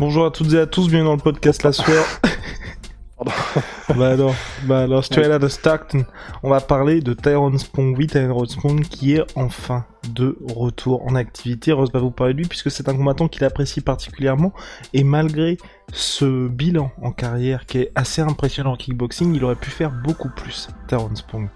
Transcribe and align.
Bonjour 0.00 0.24
à 0.24 0.30
toutes 0.30 0.54
et 0.54 0.58
à 0.58 0.66
tous, 0.66 0.88
bienvenue 0.88 1.10
dans 1.10 1.16
le 1.16 1.20
podcast 1.20 1.62
La 1.62 1.72
Sueur. 1.72 2.06
bah 3.94 4.08
alors, 4.08 4.34
bah 4.62 4.80
alors, 4.80 5.04
si 5.04 5.10
tu 5.10 5.20
es 5.20 5.28
là 5.28 5.38
de 5.38 5.46
Stockton, 5.46 6.06
on 6.42 6.48
va 6.48 6.62
parler 6.62 7.02
de 7.02 7.12
Tyrone 7.12 7.58
Spong, 7.58 7.94
oui, 7.98 8.06
Tyrone 8.06 8.46
Spong, 8.46 8.80
qui 8.80 9.16
est 9.16 9.26
enfin 9.34 9.84
de 10.08 10.38
retour 10.56 11.06
en 11.06 11.14
activité. 11.16 11.72
Rose 11.72 11.92
va 11.92 12.00
vous 12.00 12.10
parler 12.10 12.32
de 12.32 12.38
lui, 12.38 12.46
puisque 12.46 12.70
c'est 12.70 12.88
un 12.88 12.96
combattant 12.96 13.28
qu'il 13.28 13.44
apprécie 13.44 13.82
particulièrement, 13.82 14.54
et 14.94 15.04
malgré 15.04 15.58
ce 15.92 16.48
bilan 16.48 16.90
en 17.02 17.12
carrière 17.12 17.66
qui 17.66 17.80
est 17.80 17.92
assez 17.94 18.22
impressionnant 18.22 18.72
en 18.72 18.76
kickboxing, 18.76 19.34
il 19.34 19.44
aurait 19.44 19.54
pu 19.54 19.68
faire 19.68 19.90
beaucoup 19.90 20.30
plus, 20.30 20.68
Tyrone 20.88 21.14
Spong. 21.16 21.50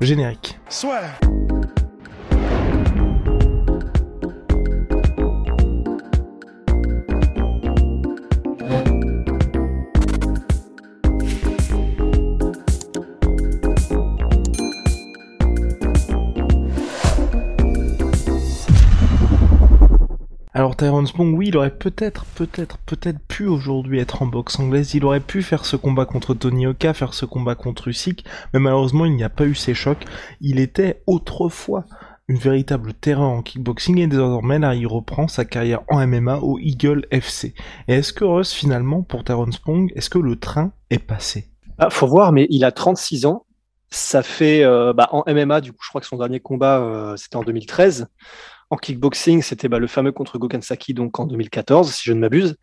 Générique. 0.00 0.56
Soit. 0.68 1.00
Alors 20.58 20.74
Tyrone 20.74 21.06
Spong, 21.06 21.38
oui, 21.38 21.50
il 21.50 21.56
aurait 21.56 21.70
peut-être, 21.70 22.24
peut-être, 22.34 22.78
peut-être 22.78 23.20
pu 23.28 23.46
aujourd'hui 23.46 24.00
être 24.00 24.22
en 24.22 24.26
boxe 24.26 24.58
anglaise, 24.58 24.92
il 24.92 25.04
aurait 25.04 25.20
pu 25.20 25.44
faire 25.44 25.64
ce 25.64 25.76
combat 25.76 26.04
contre 26.04 26.34
Tony 26.34 26.66
Oka, 26.66 26.94
faire 26.94 27.14
ce 27.14 27.26
combat 27.26 27.54
contre 27.54 27.86
Usyk, 27.86 28.24
mais 28.52 28.58
malheureusement 28.58 29.04
il 29.04 29.14
n'y 29.14 29.22
a 29.22 29.28
pas 29.28 29.44
eu 29.44 29.54
ces 29.54 29.72
chocs. 29.72 30.04
Il 30.40 30.58
était 30.58 31.00
autrefois 31.06 31.84
une 32.26 32.38
véritable 32.38 32.92
terreur 32.92 33.28
en 33.28 33.42
kickboxing 33.42 33.98
et 33.98 34.08
désormais 34.08 34.58
là 34.58 34.74
il 34.74 34.88
reprend 34.88 35.28
sa 35.28 35.44
carrière 35.44 35.82
en 35.88 36.04
MMA 36.04 36.38
au 36.38 36.58
Eagle 36.58 37.06
FC. 37.12 37.54
Et 37.86 37.94
est-ce 37.94 38.12
que 38.12 38.24
Russ 38.24 38.52
finalement 38.52 39.02
pour 39.02 39.22
Tyrone 39.22 39.52
Spong, 39.52 39.92
est-ce 39.94 40.10
que 40.10 40.18
le 40.18 40.34
train 40.40 40.72
est 40.90 40.98
passé? 40.98 41.46
Ah, 41.78 41.88
Faut 41.88 42.08
voir, 42.08 42.32
mais 42.32 42.48
il 42.50 42.64
a 42.64 42.72
36 42.72 43.26
ans. 43.26 43.46
Ça 43.90 44.24
fait 44.24 44.64
euh, 44.64 44.92
bah, 44.92 45.08
en 45.12 45.22
MMA, 45.32 45.60
du 45.60 45.70
coup, 45.70 45.78
je 45.84 45.88
crois 45.88 46.00
que 46.00 46.08
son 46.08 46.18
dernier 46.18 46.40
combat 46.40 46.80
euh, 46.80 47.16
c'était 47.16 47.36
en 47.36 47.44
2013. 47.44 48.08
En 48.70 48.76
kickboxing, 48.76 49.42
c'était 49.42 49.68
bah, 49.68 49.78
le 49.78 49.86
fameux 49.86 50.12
contre 50.12 50.38
Gokansaki, 50.38 50.94
donc 50.94 51.18
en 51.18 51.26
2014, 51.26 51.92
si 51.92 52.02
je 52.04 52.12
ne 52.12 52.20
m'abuse. 52.20 52.56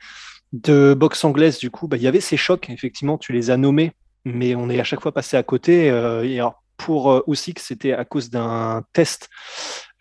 De 0.54 0.94
boxe 0.94 1.24
anglaise, 1.24 1.58
du 1.58 1.72
coup, 1.72 1.88
bah, 1.88 1.98
il 1.98 2.04
y 2.04 2.08
avait 2.08 2.22
ces 2.22 2.38
chocs, 2.38 2.70
effectivement, 2.70 3.18
tu 3.18 3.34
les 3.34 3.50
as 3.50 3.58
nommés, 3.58 3.94
mais 4.24 4.56
on 4.56 4.70
est 4.70 4.80
à 4.80 4.84
chaque 4.84 5.02
fois 5.02 5.12
passé 5.12 5.36
à 5.36 5.44
côté. 5.44 5.90
Euh, 5.90 6.24
et 6.24 6.40
alors, 6.40 6.62
pour 6.78 7.12
euh, 7.12 7.24
Usyk, 7.28 7.60
c'était 7.60 7.94
à 7.94 8.06
cause 8.06 8.30
d'un 8.30 8.84
test, 8.94 9.30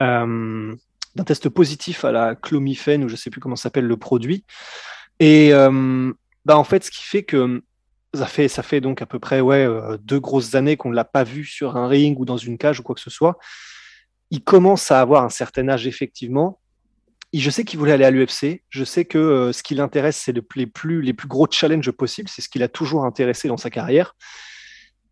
euh, 0.03 0.75
d'un 1.15 1.25
test 1.25 1.49
positif 1.49 2.05
à 2.05 2.13
la 2.13 2.35
clomifène, 2.35 3.05
ou 3.05 3.09
je 3.09 3.15
ne 3.15 3.19
sais 3.19 3.31
plus 3.31 3.41
comment 3.41 3.57
s'appelle 3.57 3.87
le 3.87 3.97
produit. 3.97 4.45
Et 5.21 5.53
euh, 5.53 6.13
bah, 6.45 6.59
en 6.59 6.65
fait, 6.65 6.85
ce 6.85 6.91
qui 6.91 7.03
fait 7.03 7.23
que 7.23 7.63
ça 8.13 8.27
fait, 8.27 8.49
ça 8.49 8.63
fait 8.63 8.81
donc 8.81 9.03
à 9.03 9.07
peu 9.07 9.19
près 9.19 9.41
ouais, 9.41 9.67
deux 10.01 10.21
grosses 10.21 10.55
années 10.55 10.77
qu'on 10.77 10.91
ne 10.91 10.95
l'a 10.95 11.05
pas 11.05 11.25
vu 11.25 11.45
sur 11.45 11.77
un 11.77 11.89
ring 11.89 12.19
ou 12.21 12.25
dans 12.25 12.37
une 12.37 12.59
cage 12.59 12.79
ou 12.79 12.83
quoi 12.85 12.95
que 12.95 13.01
ce 13.01 13.11
soit 13.11 13.39
il 14.35 14.43
commence 14.43 14.91
à 14.91 15.01
avoir 15.01 15.23
un 15.23 15.29
certain 15.29 15.69
âge, 15.69 15.87
effectivement. 15.87 16.59
Et 17.33 17.39
je 17.39 17.51
sais 17.51 17.65
qu'il 17.65 17.79
voulait 17.79 17.93
aller 17.93 18.05
à 18.05 18.11
l'UFC. 18.11 18.63
Je 18.69 18.85
sais 18.85 19.05
que 19.05 19.19
euh, 19.19 19.53
ce 19.53 19.63
qui 19.63 19.75
l'intéresse, 19.77 20.17
c'est 20.17 20.33
les 20.33 20.67
plus, 20.67 21.03
les 21.03 21.13
plus 21.13 21.29
gros 21.29 21.47
challenges 21.49 21.91
possibles. 21.93 22.29
C'est 22.29 22.43
ce 22.43 22.49
qui 22.49 22.59
l'a 22.59 22.69
toujours 22.69 23.05
intéressé 23.05 23.47
dans 23.47 23.57
sa 23.57 23.71
carrière. 23.71 24.17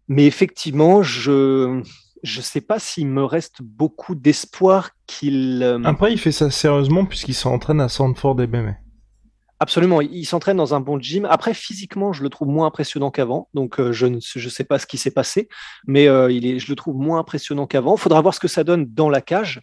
Mais 0.09 0.27
effectivement, 0.27 1.03
je 1.05 1.81
ne 2.25 2.43
sais 2.43 2.60
pas 2.60 2.81
s'il 2.81 3.06
me 3.06 3.25
reste 3.25 3.62
beaucoup 3.62 4.16
d'espoir 4.16 4.91
qu'il. 5.06 5.62
euh, 5.62 5.83
Après 5.84 6.12
il 6.12 6.19
fait 6.19 6.33
ça 6.33 6.50
sérieusement 6.50 7.04
puisqu'il 7.06 7.34
s'entraîne 7.34 7.81
à 7.81 7.89
Sandford 7.89 8.41
et 8.43 8.47
MMA. 8.49 8.75
Absolument, 9.62 10.00
il 10.00 10.27
s'entraîne 10.27 10.56
dans 10.56 10.75
un 10.75 10.81
bon 10.81 10.99
gym. 10.99 11.25
Après, 11.25 11.55
physiquement, 11.55 12.12
je 12.12 12.25
le 12.25 12.31
trouve 12.31 12.49
moins 12.49 12.67
impressionnant 12.67 13.12
qu'avant. 13.12 13.49
Donc, 13.55 13.78
euh, 13.78 13.93
je 13.93 14.06
ne 14.06 14.19
je 14.21 14.49
sais 14.49 14.65
pas 14.65 14.81
ce 14.81 14.89
qui 14.89 14.99
s'est 14.99 15.12
passé, 15.12 15.49
mais 15.87 16.09
euh, 16.09 16.28
je 16.59 16.69
le 16.69 16.75
trouve 16.75 16.97
moins 16.97 17.21
impressionnant 17.21 17.69
qu'avant. 17.69 17.95
Il 17.95 18.01
faudra 18.01 18.21
voir 18.21 18.34
ce 18.34 18.41
que 18.41 18.49
ça 18.49 18.65
donne 18.65 18.87
dans 18.87 19.09
la 19.09 19.21
cage. 19.21 19.61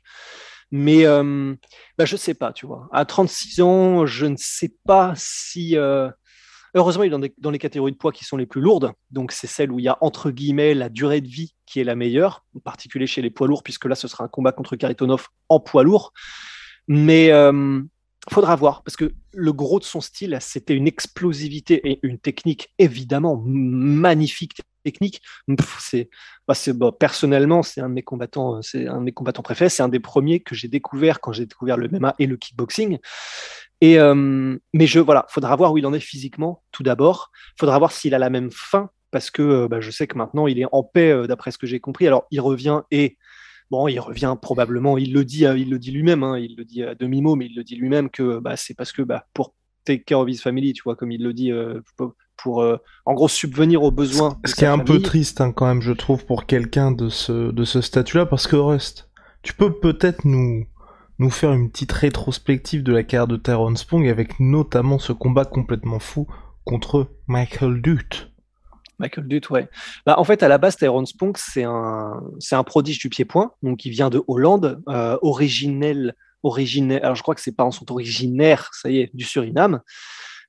Mais 0.71 1.05
euh, 1.05 1.53
bah, 1.97 2.05
je 2.05 2.13
ne 2.13 2.17
sais 2.17 2.33
pas, 2.33 2.53
tu 2.53 2.65
vois. 2.65 2.87
À 2.93 3.03
36 3.03 3.59
ans, 3.59 4.05
je 4.05 4.25
ne 4.25 4.37
sais 4.37 4.73
pas 4.85 5.11
si. 5.17 5.75
Heureusement, 6.75 7.03
il 7.03 7.13
est 7.13 7.33
dans, 7.37 7.51
les 7.51 7.59
catégories 7.59 7.91
de 7.91 7.97
poids 7.97 8.13
qui 8.13 8.23
sont 8.23 8.37
les 8.37 8.45
plus 8.45 8.61
lourdes. 8.61 8.93
Donc, 9.11 9.33
c'est 9.33 9.47
celle 9.47 9.69
où 9.69 9.79
il 9.79 9.83
y 9.83 9.89
a, 9.89 9.97
entre 9.99 10.31
guillemets, 10.31 10.75
la 10.75 10.87
durée 10.87 11.19
de 11.19 11.27
vie 11.27 11.55
qui 11.65 11.81
est 11.81 11.83
la 11.83 11.95
meilleure, 11.95 12.45
en 12.55 12.61
particulier 12.61 13.05
chez 13.05 13.21
les 13.21 13.31
poids 13.31 13.47
lourds, 13.47 13.63
puisque 13.63 13.83
là, 13.83 13.95
ce 13.95 14.07
sera 14.07 14.23
un 14.23 14.29
combat 14.29 14.53
contre 14.53 14.77
Karitonov 14.77 15.27
en 15.49 15.59
poids 15.59 15.83
lourd. 15.83 16.13
Mais 16.87 17.31
faudra 18.29 18.55
voir, 18.55 18.83
parce 18.83 18.95
que 18.95 19.13
le 19.33 19.53
gros 19.53 19.79
de 19.79 19.83
son 19.83 20.01
style, 20.01 20.37
c'était 20.41 20.75
une 20.75 20.87
explosivité 20.87 21.89
et 21.89 21.99
une 22.03 22.19
technique 22.19 22.69
évidemment 22.77 23.41
magnifique 23.45 24.61
technique. 24.83 25.21
C'est, 25.79 26.09
bah, 26.47 26.53
bah, 26.73 26.91
personnellement, 26.97 27.63
c'est 27.63 27.81
un 27.81 27.89
de 27.89 27.93
mes 27.93 28.03
combattants, 28.03 28.57
euh, 28.57 28.61
c'est 28.61 28.87
un 28.87 28.97
de 28.97 29.03
mes 29.03 29.11
combattants 29.11 29.43
préférés. 29.43 29.69
C'est 29.69 29.83
un 29.83 29.89
des 29.89 29.99
premiers 29.99 30.39
que 30.39 30.55
j'ai 30.55 30.67
découvert 30.67 31.19
quand 31.19 31.31
j'ai 31.31 31.45
découvert 31.45 31.77
le 31.77 31.87
MMA 31.89 32.15
et 32.19 32.25
le 32.25 32.37
kickboxing. 32.37 32.99
Et 33.81 33.99
euh, 33.99 34.57
mais 34.73 34.87
je 34.87 34.99
voilà, 34.99 35.25
faudra 35.29 35.55
voir 35.55 35.71
où 35.71 35.77
il 35.77 35.85
en 35.85 35.93
est 35.93 35.99
physiquement 35.99 36.63
tout 36.71 36.83
d'abord. 36.83 37.31
Faudra 37.57 37.77
voir 37.79 37.91
s'il 37.91 38.13
a 38.13 38.19
la 38.19 38.29
même 38.29 38.51
fin 38.51 38.89
parce 39.11 39.31
que 39.31 39.41
euh, 39.41 39.67
bah, 39.67 39.79
je 39.79 39.91
sais 39.91 40.07
que 40.07 40.17
maintenant 40.17 40.47
il 40.47 40.59
est 40.59 40.67
en 40.71 40.83
paix 40.83 41.27
d'après 41.27 41.51
ce 41.51 41.57
que 41.57 41.67
j'ai 41.67 41.79
compris. 41.79 42.07
Alors 42.07 42.25
il 42.31 42.41
revient 42.41 42.81
et 42.91 43.17
Bon, 43.71 43.87
il 43.87 43.99
revient 43.99 44.35
probablement, 44.41 44.97
il 44.97 45.13
le 45.13 45.23
dit, 45.23 45.43
il 45.43 45.69
le 45.69 45.77
dit 45.77 45.91
lui-même, 45.91 46.23
hein, 46.23 46.39
il 46.39 46.55
le 46.55 46.65
dit 46.65 46.83
à 46.83 46.95
demi-mot, 46.95 47.35
mais 47.35 47.45
il 47.45 47.55
le 47.55 47.63
dit 47.63 47.75
lui-même 47.75 48.09
que 48.09 48.39
bah, 48.39 48.55
c'est 48.55 48.73
parce 48.73 48.91
que 48.91 49.03
bah, 49.03 49.27
pour 49.33 49.53
take 49.85 50.03
care 50.03 50.19
of 50.19 50.29
his 50.29 50.37
family, 50.37 50.73
tu 50.73 50.83
vois, 50.83 50.95
comme 50.95 51.11
il 51.11 51.23
le 51.23 51.33
dit, 51.33 51.51
euh, 51.51 51.81
pour, 51.97 52.13
pour, 52.37 52.61
euh, 52.61 52.77
en 53.05 53.13
gros 53.13 53.27
subvenir 53.27 53.83
aux 53.83 53.91
besoins. 53.91 54.37
Ce 54.45 54.55
qui 54.55 54.63
est 54.63 54.67
un 54.67 54.79
peu 54.79 55.01
triste 55.01 55.41
hein, 55.41 55.51
quand 55.51 55.65
même, 55.65 55.81
je 55.81 55.91
trouve, 55.91 56.25
pour 56.25 56.45
quelqu'un 56.45 56.91
de 56.91 57.09
ce, 57.09 57.51
de 57.51 57.63
ce 57.63 57.81
statut-là, 57.81 58.25
parce 58.25 58.47
que 58.47 58.55
Rust, 58.55 59.09
tu 59.41 59.53
peux 59.53 59.79
peut-être 59.79 60.25
nous, 60.25 60.65
nous 61.17 61.29
faire 61.29 61.53
une 61.53 61.71
petite 61.71 61.91
rétrospective 61.91 62.83
de 62.83 62.93
la 62.93 63.03
carrière 63.03 63.27
de 63.27 63.37
Tyrone 63.37 63.77
Spong 63.77 64.07
avec 64.07 64.39
notamment 64.39 64.99
ce 64.99 65.11
combat 65.11 65.45
complètement 65.45 65.99
fou 65.99 66.27
contre 66.65 67.09
Michael 67.27 67.81
Dutt. 67.81 68.28
Michael 68.99 69.27
Dutt, 69.27 69.49
ouais. 69.49 69.69
Bah, 70.05 70.15
en 70.17 70.23
fait, 70.23 70.43
à 70.43 70.47
la 70.47 70.57
base, 70.57 70.75
Tyrone 70.75 71.05
Spong, 71.05 71.35
c'est 71.37 71.63
un, 71.63 72.21
un 72.51 72.63
prodige 72.63 72.99
du 72.99 73.09
pied-point, 73.09 73.53
donc 73.63 73.85
il 73.85 73.91
vient 73.91 74.09
de 74.09 74.21
Hollande, 74.27 74.81
euh, 74.89 75.17
originel, 75.21 76.15
originel, 76.43 77.01
alors 77.03 77.15
je 77.15 77.21
crois 77.21 77.35
que 77.35 77.41
ses 77.41 77.53
parents 77.53 77.71
sont 77.71 77.91
originaires, 77.91 78.69
ça 78.73 78.89
y 78.89 78.99
est, 78.99 79.15
du 79.15 79.25
Suriname. 79.25 79.81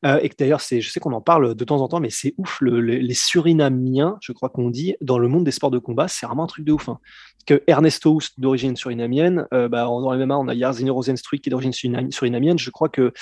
Euh, 0.06 0.19
et 0.22 0.31
que 0.31 0.34
d'ailleurs, 0.38 0.62
c'est, 0.62 0.81
je 0.81 0.88
sais 0.91 0.99
qu'on 0.99 1.12
en 1.12 1.21
parle 1.21 1.55
de 1.55 1.65
temps 1.65 1.83
en 1.83 1.88
temps, 1.88 2.00
mais 2.00 2.09
c'est 2.09 2.33
ouf, 2.38 2.59
le- 2.62 2.81
le- 2.81 2.97
les 2.97 3.12
Surinamiens, 3.15 4.16
je 4.22 4.33
crois 4.33 4.49
qu'on 4.49 4.71
dit, 4.71 4.97
dans 5.03 5.19
le 5.19 5.28
monde 5.28 5.44
des 5.44 5.50
sports 5.50 5.71
de 5.71 5.78
combat, 5.78 6.09
c'est 6.09 6.25
vraiment 6.25 6.44
un 6.44 6.47
truc 6.47 6.65
de 6.65 6.72
ouf. 6.72 6.88
hein. 6.88 6.99
Que 7.47 7.62
Ernesto 7.66 8.12
Houst, 8.15 8.41
d'origine 8.41 8.77
surinamienne, 8.77 9.47
euh, 9.53 9.69
bah, 9.69 9.84
dans 9.84 10.12
les 10.12 10.19
MMA, 10.25 10.39
on 10.39 10.49
a 10.49 10.55
Yarzino 10.55 10.94
Rosenstruik, 10.94 11.43
qui 11.43 11.49
est 11.49 11.53
d'origine 11.53 11.72
surina- 11.72 12.10
surinamienne. 12.10 12.59
Je 12.59 12.71
crois 12.71 12.89
que, 12.89 13.12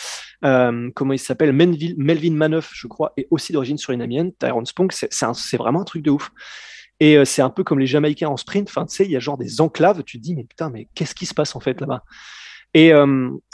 euh, 0.44 0.91
comment 0.94 1.12
il 1.12 1.19
s'appelle, 1.19 1.52
Melvin, 1.52 1.94
Melvin 1.97 2.32
Manoff, 2.32 2.70
je 2.75 2.87
crois, 2.87 3.12
est 3.17 3.26
aussi 3.31 3.52
d'origine 3.52 3.79
surinamienne. 3.79 4.32
Tyrone 4.38 4.67
Spong, 4.67 4.93
c'est, 4.93 5.12
c'est, 5.12 5.56
vraiment 5.56 5.81
un 5.81 5.85
truc 5.85 6.02
de 6.02 6.11
ouf. 6.11 6.31
Et 7.00 7.25
c'est 7.25 7.43
un 7.43 7.50
peu 7.50 7.62
comme 7.64 7.79
les 7.79 7.87
Jamaïcains 7.87 8.29
en 8.29 8.37
sprint. 8.37 8.69
Enfin, 8.69 8.85
tu 8.87 8.94
sais, 8.94 9.05
il 9.05 9.11
y 9.11 9.17
a 9.17 9.20
genre 9.20 9.38
des 9.38 9.61
enclaves. 9.61 10.02
Tu 10.02 10.19
te 10.19 10.23
dis, 10.23 10.35
mais 10.35 10.44
putain, 10.44 10.69
mais 10.69 10.88
qu'est-ce 10.94 11.14
qui 11.14 11.26
se 11.26 11.35
passe 11.35 11.55
en 11.55 11.61
fait 11.61 11.81
là-bas? 11.81 12.02
Et 12.75 12.93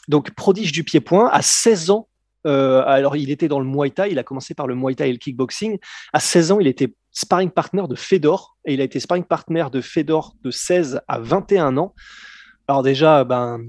donc, 0.09 0.31
prodige 0.33 0.73
du 0.73 0.83
pied-point, 0.83 1.29
à 1.31 1.43
16 1.43 1.91
ans, 1.91 2.09
euh, 2.47 2.83
alors 2.87 3.17
il 3.17 3.31
était 3.31 3.49
dans 3.49 3.61
le 3.61 3.67
Muay 3.67 3.91
Thai, 3.91 4.11
il 4.11 4.19
a 4.19 4.23
commencé 4.23 4.55
par 4.55 4.67
le 4.67 4.75
Muay 4.75 4.95
Thai 4.95 5.09
et 5.09 5.13
le 5.13 5.19
kickboxing. 5.19 5.79
À 6.13 6.21
16 6.21 6.53
ans, 6.53 6.61
il 6.61 6.67
était 6.67 6.95
sparring 7.13 7.51
partner 7.51 7.85
de 7.89 7.95
Fedor 7.95 8.57
et 8.65 8.75
il 8.75 8.81
a 8.81 8.85
été 8.85 9.01
sparring 9.01 9.25
partner 9.25 9.67
de 9.73 9.81
Fedor 9.81 10.35
de 10.43 10.51
16 10.51 11.01
à 11.09 11.19
21 11.19 11.77
ans. 11.77 11.95
Alors 12.67 12.83
déjà, 12.83 13.25
ben, 13.25 13.61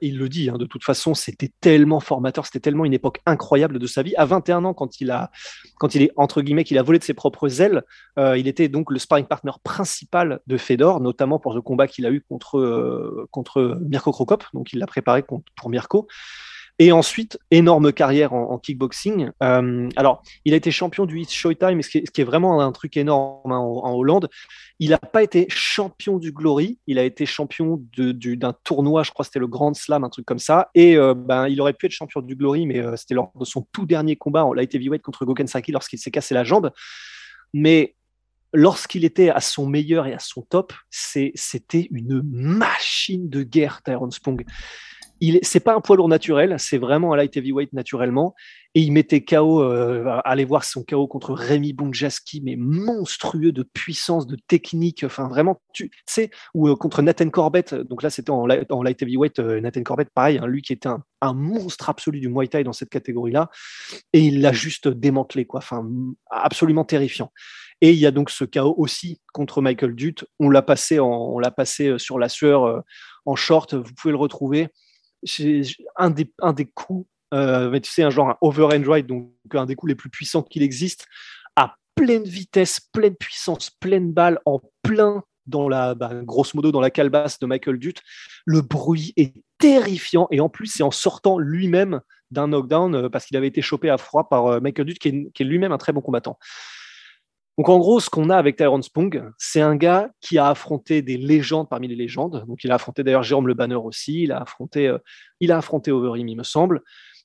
il 0.00 0.16
le 0.16 0.28
dit, 0.30 0.48
hein, 0.48 0.56
de 0.56 0.64
toute 0.64 0.82
façon, 0.82 1.12
c'était 1.12 1.50
tellement 1.60 2.00
formateur, 2.00 2.46
c'était 2.46 2.60
tellement 2.60 2.86
une 2.86 2.94
époque 2.94 3.20
incroyable 3.26 3.78
de 3.78 3.86
sa 3.86 4.02
vie. 4.02 4.14
À 4.16 4.24
21 4.24 4.64
ans, 4.64 4.72
quand 4.72 5.02
il 5.02 5.10
a, 5.10 5.30
quand 5.78 5.94
il 5.94 6.02
est 6.02 6.12
entre 6.16 6.40
guillemets, 6.40 6.64
qu'il 6.64 6.78
a 6.78 6.82
volé 6.82 6.98
de 6.98 7.04
ses 7.04 7.12
propres 7.12 7.60
ailes, 7.60 7.82
euh, 8.18 8.38
il 8.38 8.48
était 8.48 8.68
donc 8.68 8.90
le 8.90 8.98
sparring 8.98 9.26
partner 9.26 9.52
principal 9.64 10.40
de 10.46 10.56
Fedor, 10.56 11.00
notamment 11.00 11.38
pour 11.38 11.52
le 11.52 11.60
combat 11.60 11.86
qu'il 11.86 12.06
a 12.06 12.10
eu 12.10 12.22
contre 12.22 12.58
euh, 12.58 13.28
contre 13.30 13.78
Mirko 13.82 14.12
Krokop. 14.12 14.44
Donc 14.54 14.72
il 14.72 14.78
l'a 14.78 14.86
préparé 14.86 15.22
pour 15.22 15.68
Mirko. 15.68 16.08
Et 16.80 16.92
ensuite, 16.92 17.38
énorme 17.50 17.92
carrière 17.92 18.32
en, 18.32 18.56
kickboxing. 18.56 19.30
Euh, 19.42 19.88
alors, 19.96 20.22
il 20.44 20.54
a 20.54 20.56
été 20.56 20.70
champion 20.70 21.06
du 21.06 21.18
East 21.18 21.32
Showtime, 21.32 21.82
ce 21.82 21.88
qui, 21.88 21.98
est, 21.98 22.24
vraiment 22.24 22.60
un 22.60 22.70
truc 22.70 22.96
énorme 22.96 23.50
hein, 23.50 23.58
en, 23.58 23.94
Hollande. 23.94 24.28
Il 24.78 24.90
n'a 24.90 24.98
pas 24.98 25.24
été 25.24 25.46
champion 25.48 26.18
du 26.18 26.30
Glory, 26.30 26.78
il 26.86 27.00
a 27.00 27.02
été 27.02 27.26
champion 27.26 27.82
d'un 27.96 28.52
tournoi, 28.62 29.02
je 29.02 29.10
crois 29.10 29.24
que 29.24 29.28
c'était 29.28 29.40
le 29.40 29.48
Grand 29.48 29.74
Slam, 29.74 30.04
un 30.04 30.08
truc 30.08 30.24
comme 30.24 30.38
ça. 30.38 30.70
Et 30.76 30.96
euh, 30.96 31.14
ben, 31.14 31.48
il 31.48 31.60
aurait 31.60 31.72
pu 31.72 31.86
être 31.86 31.92
champion 31.92 32.20
du 32.20 32.36
Glory, 32.36 32.64
mais 32.64 32.78
euh, 32.78 32.94
c'était 32.94 33.14
lors 33.14 33.32
de 33.34 33.44
son 33.44 33.66
tout 33.72 33.84
dernier 33.84 34.14
combat 34.14 34.44
en 34.44 34.52
light 34.52 34.72
heavyweight 34.72 35.02
contre 35.02 35.24
Goken 35.24 35.48
Saki 35.48 35.72
lorsqu'il 35.72 35.98
s'est 35.98 36.12
cassé 36.12 36.32
la 36.32 36.44
jambe. 36.44 36.70
Mais 37.52 37.96
lorsqu'il 38.52 39.04
était 39.04 39.30
à 39.30 39.40
son 39.40 39.66
meilleur 39.66 40.06
et 40.06 40.14
à 40.14 40.20
son 40.20 40.42
top, 40.42 40.72
c'était 40.90 41.88
une 41.90 42.22
machine 42.22 43.28
de 43.28 43.42
guerre, 43.42 43.82
Tyrone 43.82 44.12
Spong 44.12 44.44
il 45.20 45.38
c'est 45.42 45.60
pas 45.60 45.74
un 45.74 45.80
poids 45.80 45.96
lourd 45.96 46.08
naturel, 46.08 46.56
c'est 46.58 46.78
vraiment 46.78 47.12
un 47.12 47.16
light 47.16 47.36
heavyweight 47.36 47.72
naturellement. 47.72 48.34
Et 48.74 48.82
il 48.82 48.92
mettait 48.92 49.24
KO, 49.24 49.62
euh, 49.62 50.20
allez 50.24 50.44
voir 50.44 50.62
son 50.62 50.84
KO 50.84 51.06
contre 51.06 51.32
Rémi 51.32 51.72
Bonjaski, 51.72 52.42
mais 52.42 52.54
monstrueux 52.56 53.50
de 53.50 53.62
puissance, 53.62 54.26
de 54.26 54.36
technique. 54.46 55.04
Enfin, 55.04 55.26
vraiment, 55.26 55.60
tu 55.72 55.90
sais, 56.06 56.30
ou 56.54 56.68
euh, 56.68 56.76
contre 56.76 57.00
Nathan 57.00 57.30
Corbett. 57.30 57.74
Donc 57.74 58.02
là, 58.02 58.10
c'était 58.10 58.30
en, 58.30 58.46
light 58.46 59.02
heavyweight. 59.02 59.38
Euh, 59.38 59.60
Nathan 59.60 59.82
Corbett, 59.82 60.10
pareil, 60.10 60.38
hein, 60.38 60.46
lui 60.46 60.60
qui 60.60 60.74
était 60.74 60.88
un, 60.88 61.32
monstre 61.32 61.88
absolu 61.88 62.20
du 62.20 62.28
Muay 62.28 62.46
Thai 62.46 62.62
dans 62.62 62.74
cette 62.74 62.90
catégorie-là. 62.90 63.50
Et 64.12 64.20
il 64.20 64.42
l'a 64.42 64.52
juste 64.52 64.86
démantelé, 64.86 65.46
quoi. 65.46 65.58
Enfin, 65.58 65.88
absolument 66.30 66.84
terrifiant. 66.84 67.32
Et 67.80 67.92
il 67.92 67.98
y 67.98 68.06
a 68.06 68.10
donc 68.10 68.28
ce 68.28 68.44
KO 68.44 68.74
aussi 68.76 69.20
contre 69.32 69.62
Michael 69.62 69.94
Dutt. 69.94 70.24
On 70.38 70.50
l'a 70.50 70.62
passé, 70.62 71.00
on 71.00 71.38
l'a 71.38 71.50
passé 71.50 71.98
sur 71.98 72.18
la 72.18 72.28
sueur 72.28 72.84
en 73.24 73.34
short. 73.34 73.74
Vous 73.74 73.94
pouvez 73.94 74.12
le 74.12 74.18
retrouver 74.18 74.68
un 75.96 76.10
des, 76.10 76.32
un 76.40 76.52
des 76.52 76.66
coups, 76.66 77.08
euh, 77.34 77.78
tu 77.80 77.90
sais, 77.90 78.02
un 78.02 78.10
genre 78.10 78.30
un 78.30 78.38
overhand 78.40 78.86
right, 78.86 79.06
donc 79.06 79.30
un 79.52 79.66
des 79.66 79.74
coups 79.74 79.90
les 79.90 79.94
plus 79.94 80.10
puissants 80.10 80.42
qu'il 80.42 80.62
existe, 80.62 81.06
à 81.56 81.76
pleine 81.94 82.24
vitesse, 82.24 82.80
pleine 82.80 83.14
puissance, 83.14 83.70
pleine 83.70 84.12
balle, 84.12 84.38
en 84.44 84.60
plein 84.82 85.22
dans 85.46 85.68
la, 85.68 85.94
bah, 85.94 86.10
grosso 86.22 86.52
modo, 86.54 86.70
dans 86.70 86.80
la 86.80 86.90
calebasse 86.90 87.38
de 87.38 87.46
Michael 87.46 87.78
Dutt. 87.78 88.02
Le 88.44 88.60
bruit 88.60 89.12
est 89.16 89.34
terrifiant 89.58 90.28
et 90.30 90.40
en 90.40 90.48
plus, 90.48 90.66
c'est 90.66 90.82
en 90.82 90.90
sortant 90.90 91.38
lui-même 91.38 92.00
d'un 92.30 92.48
knockdown 92.48 92.94
euh, 92.94 93.08
parce 93.08 93.24
qu'il 93.24 93.36
avait 93.36 93.48
été 93.48 93.62
chopé 93.62 93.88
à 93.88 93.96
froid 93.96 94.28
par 94.28 94.46
euh, 94.46 94.60
Michael 94.60 94.86
Dutt, 94.86 94.98
qui 94.98 95.08
est 95.08 95.44
lui-même 95.44 95.72
un 95.72 95.78
très 95.78 95.92
bon 95.92 96.02
combattant. 96.02 96.38
Donc 97.58 97.68
en 97.68 97.78
gros, 97.78 97.98
ce 97.98 98.08
qu'on 98.08 98.30
a 98.30 98.36
avec 98.36 98.56
Tyrone 98.56 98.84
Spong, 98.84 99.32
c'est 99.36 99.60
un 99.60 99.74
gars 99.74 100.10
qui 100.20 100.38
a 100.38 100.48
affronté 100.48 101.02
des 101.02 101.16
légendes 101.16 101.68
parmi 101.68 101.88
les 101.88 101.96
légendes. 101.96 102.44
Donc 102.46 102.62
il 102.62 102.70
a 102.70 102.76
affronté 102.76 103.02
d'ailleurs 103.02 103.24
Jérôme 103.24 103.48
Le 103.48 103.54
Banner 103.54 103.74
aussi, 103.74 104.22
il 104.22 104.32
a 104.32 104.40
affronté, 104.40 104.86
euh, 104.86 104.98
il 105.40 105.50
a 105.50 105.58
affronté 105.58 105.90
Overeem, 105.90 106.28
il 106.28 106.36
me 106.36 106.44
semble. 106.44 106.82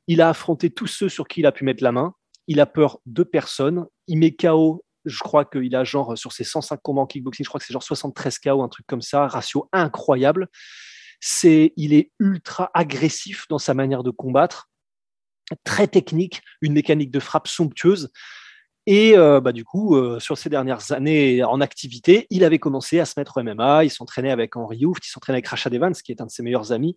Il 0.07 0.21
a 0.21 0.29
affronté 0.29 0.71
tous 0.71 0.87
ceux 0.87 1.07
sur 1.07 1.27
qui 1.27 1.41
il 1.41 1.45
a 1.45 1.51
pu 1.51 1.63
mettre 1.63 1.83
la 1.83 1.91
main. 1.91 2.15
Il 2.47 2.59
a 2.59 2.65
peur 2.65 2.99
de 3.05 3.21
personne. 3.21 3.85
Il 4.07 4.17
met 4.17 4.33
KO, 4.33 4.83
je 5.05 5.19
crois 5.19 5.45
qu'il 5.45 5.75
a 5.75 5.83
genre 5.83 6.17
sur 6.17 6.31
ses 6.31 6.43
105 6.43 6.79
combats 6.81 7.01
en 7.01 7.05
kickboxing, 7.05 7.45
je 7.45 7.49
crois 7.49 7.59
que 7.59 7.65
c'est 7.67 7.73
genre 7.73 7.83
73 7.83 8.39
KO, 8.39 8.63
un 8.63 8.69
truc 8.69 8.87
comme 8.87 9.03
ça, 9.03 9.27
ratio 9.27 9.69
incroyable. 9.71 10.47
C'est, 11.19 11.73
il 11.77 11.93
est 11.93 12.11
ultra 12.19 12.71
agressif 12.73 13.45
dans 13.49 13.59
sa 13.59 13.75
manière 13.75 14.01
de 14.01 14.09
combattre, 14.09 14.71
très 15.63 15.87
technique, 15.87 16.41
une 16.61 16.73
mécanique 16.73 17.11
de 17.11 17.19
frappe 17.19 17.47
somptueuse. 17.47 18.11
Et 18.85 19.17
euh, 19.17 19.39
bah, 19.39 19.53
du 19.53 19.63
coup, 19.63 19.95
euh, 19.95 20.19
sur 20.19 20.37
ces 20.37 20.49
dernières 20.49 20.91
années 20.91 21.41
en 21.43 21.61
activité, 21.61 22.27
il 22.29 22.43
avait 22.43 22.59
commencé 22.59 22.99
à 22.99 23.05
se 23.05 23.13
mettre 23.17 23.37
au 23.37 23.43
MMA. 23.43 23.85
Il 23.85 23.89
s'entraînait 23.89 24.31
avec 24.31 24.57
Henry 24.57 24.85
Hooft, 24.85 25.05
il 25.05 25.09
s'entraînait 25.09 25.37
avec 25.37 25.47
Rashad 25.47 25.73
Evans, 25.73 25.93
qui 25.93 26.11
est 26.11 26.19
un 26.19 26.25
de 26.25 26.31
ses 26.31 26.43
meilleurs 26.43 26.73
amis, 26.73 26.95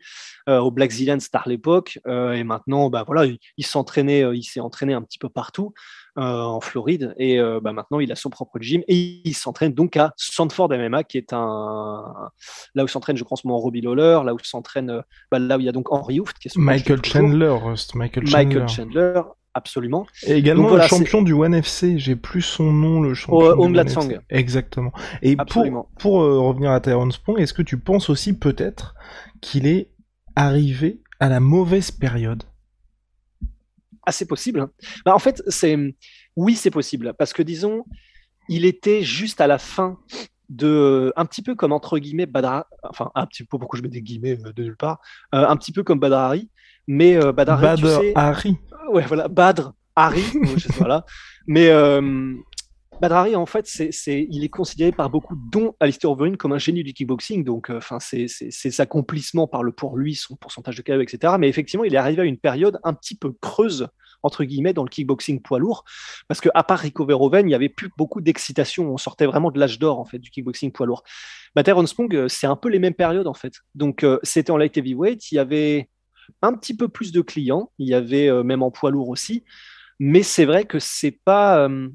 euh, 0.49 0.59
au 0.59 0.73
Black 0.73 0.91
Zillion 0.91 1.21
Star 1.21 1.49
l'époque. 1.49 1.99
et 2.07 2.45
maintenant, 2.45 2.91
bah, 2.91 3.05
voilà, 3.07 3.27
il, 3.57 3.67
s'entraînait, 3.67 4.25
il 4.37 4.43
s'est 4.43 4.61
entraîné 4.61 4.95
un 4.95 5.03
petit 5.03 5.19
peu 5.19 5.29
partout 5.29 5.75
en 6.17 6.61
Floride. 6.61 7.15
Et 7.19 7.39
bah, 7.63 7.73
maintenant, 7.73 8.01
il 8.01 8.11
a 8.11 8.17
son 8.17 8.31
propre 8.31 8.59
gym. 8.59 8.83
Et 8.89 9.21
il 9.25 9.35
s'entraîne 9.35 9.73
donc 9.73 9.97
à 9.97 10.13
Sanford 10.17 10.71
MMA, 10.71 11.05
qui 11.05 11.19
est 11.19 11.33
un. 11.33 12.31
Là 12.75 12.85
où 12.85 12.89
s'entraîne, 12.89 13.17
je 13.17 13.25
pense, 13.25 13.45
mon 13.45 13.59
Robbie 13.59 13.81
Lawler, 13.81 14.21
là 14.25 14.35
où 14.35 14.39
s'entraîne. 14.43 15.03
Bah, 15.31 15.39
là 15.39 15.57
où 15.57 15.61
il 15.61 15.67
y 15.67 15.69
a 15.69 15.73
donc 15.73 15.93
Henry 15.93 16.19
Hooft. 16.19 16.39
Qui 16.39 16.49
est 16.49 16.57
Michael 16.57 17.05
Chandler, 17.05 17.57
Michael 17.95 18.27
Chandler. 18.27 18.45
Michael 18.45 18.69
Chandler 18.69 19.23
absolument. 19.57 20.07
Et 20.27 20.35
également 20.35 20.75
le 20.75 20.83
champion 20.83 21.23
du 21.23 21.33
One 21.33 21.55
FC, 21.55 21.99
j'ai 21.99 22.15
plus 22.15 22.43
son 22.43 22.73
nom, 22.73 23.01
le 23.01 23.15
champion 23.15 23.55
oh, 23.59 23.69
du 23.69 23.79
One 23.79 24.21
Exactement. 24.29 24.93
Et 25.23 25.37
pour, 25.37 25.89
pour 25.99 26.23
euh, 26.23 26.39
revenir 26.39 26.71
à 26.71 26.81
Tyrone 26.81 27.11
Spong, 27.11 27.41
est-ce 27.41 27.55
que 27.55 27.63
tu 27.63 27.79
penses 27.79 28.11
aussi 28.11 28.39
peut-être 28.39 28.95
qu'il 29.41 29.67
est 29.67 29.91
arrivé 30.37 31.01
à 31.21 31.29
la 31.29 31.41
mauvaise 31.41 31.91
période? 31.91 32.45
Ah, 34.05 34.13
c'est 34.13 34.27
possible. 34.27 34.69
Bah, 35.05 35.15
en 35.15 35.19
fait, 35.19 35.43
c'est 35.49 35.77
oui, 36.37 36.55
c'est 36.55 36.71
possible. 36.71 37.15
Parce 37.19 37.33
que 37.33 37.43
disons, 37.43 37.85
il 38.49 38.65
était 38.65 39.03
juste 39.03 39.41
à 39.41 39.47
la 39.47 39.59
fin 39.59 39.99
de 40.49 41.13
un 41.17 41.25
petit 41.25 41.43
peu 41.43 41.55
comme 41.57 41.73
entre 41.73 41.99
guillemets 41.99 42.27
Badra 42.27 42.69
enfin 42.89 43.11
un 43.17 43.27
petit 43.27 43.43
peu 43.43 43.59
pourquoi 43.59 43.79
je 43.79 43.83
mets 43.83 43.89
des 43.89 44.01
guillemets 44.01 44.39
euh, 44.47 44.53
de 44.53 44.63
nulle 44.63 44.77
part 44.77 45.01
euh, 45.35 45.45
un 45.45 45.57
petit 45.57 45.73
peu 45.73 45.83
comme 45.83 45.99
Badrari 45.99 46.49
mais 46.87 47.17
euh, 47.17 47.33
Badr 47.33 47.65
Hari. 48.15 48.57
Ouais, 48.89 49.05
voilà, 49.07 49.29
Badr 49.29 49.73
Hari. 49.95 50.25
voilà. 50.79 51.05
Mais 51.47 51.69
euh, 51.69 52.35
Badr 53.01 53.15
Hari, 53.15 53.37
en 53.37 53.47
fait, 53.47 53.67
c'est, 53.67 53.93
c'est, 53.93 54.27
il 54.31 54.45
est 54.45 54.49
considéré 54.49 54.93
par 54.93 55.11
beaucoup, 55.11 55.37
dont 55.51 55.75
Alistair 55.81 56.11
Overeem, 56.11 56.37
comme 56.37 56.53
un 56.53 56.59
génie 56.59 56.83
du 56.83 56.93
kickboxing. 56.93 57.45
Donc, 57.45 57.71
euh, 57.71 57.79
enfin, 57.79 57.99
c'est, 58.01 58.27
c'est, 58.29 58.51
c'est 58.51 58.81
accomplissement 58.81 59.47
par 59.47 59.63
le 59.63 59.73
pour 59.73 59.97
lui, 59.97 60.15
son 60.15 60.37
pourcentage 60.37 60.77
de 60.77 60.83
KO, 60.83 61.01
etc. 61.01 61.35
Mais 61.39 61.49
effectivement, 61.49 61.85
il 61.85 61.95
est 61.95 61.99
arrivé 61.99 62.23
à 62.23 62.25
une 62.25 62.39
période 62.39 62.79
un 62.85 62.95
petit 62.95 63.17
peu 63.17 63.33
creuse 63.41 63.89
entre 64.23 64.45
guillemets 64.45 64.73
dans 64.73 64.83
le 64.83 64.89
kickboxing 64.89 65.41
poids 65.41 65.59
lourd 65.59 65.85
parce 66.27 66.41
que 66.41 66.49
à 66.55 66.65
part 66.65 66.79
Rico 66.81 67.05
Verhoeven 67.05 67.47
il 67.47 67.49
n'y 67.49 67.55
avait 67.55 67.69
plus 67.69 67.91
beaucoup 67.97 68.23
d'excitation 68.23 68.91
on 68.91 68.97
sortait 68.97 69.27
vraiment 69.27 69.51
de 69.51 69.61
l'âge 69.61 69.79
d'or 69.79 70.01
en 70.01 70.07
fait 70.07 70.19
du 70.19 70.31
kickboxing 70.31 70.73
poids 70.73 70.87
lourd 70.87 71.05
bah, 71.55 71.63
Spong 71.87 72.27
c'est 72.27 72.47
un 72.47 72.57
peu 72.57 72.71
les 72.71 72.79
mêmes 72.79 72.95
périodes 72.95 73.27
en 73.27 73.35
fait 73.35 73.53
donc 73.75 74.05
c'était 74.23 74.51
en 74.51 74.57
light 74.57 74.77
heavyweight 74.77 75.31
il 75.31 75.35
y 75.37 75.39
avait 75.39 75.91
un 76.43 76.55
petit 76.55 76.77
peu 76.77 76.89
plus 76.89 77.13
de 77.13 77.21
clients. 77.21 77.71
Il 77.79 77.89
y 77.89 77.95
avait 77.95 78.29
euh, 78.29 78.43
même 78.43 78.63
en 78.63 78.71
poids 78.71 78.91
lourd 78.91 79.09
aussi. 79.09 79.45
Mais 79.99 80.23
c'est 80.23 80.45
vrai 80.45 80.65
que 80.65 80.79
c'est 80.79 81.19
pas. 81.25 81.67
Euh, 81.69 81.89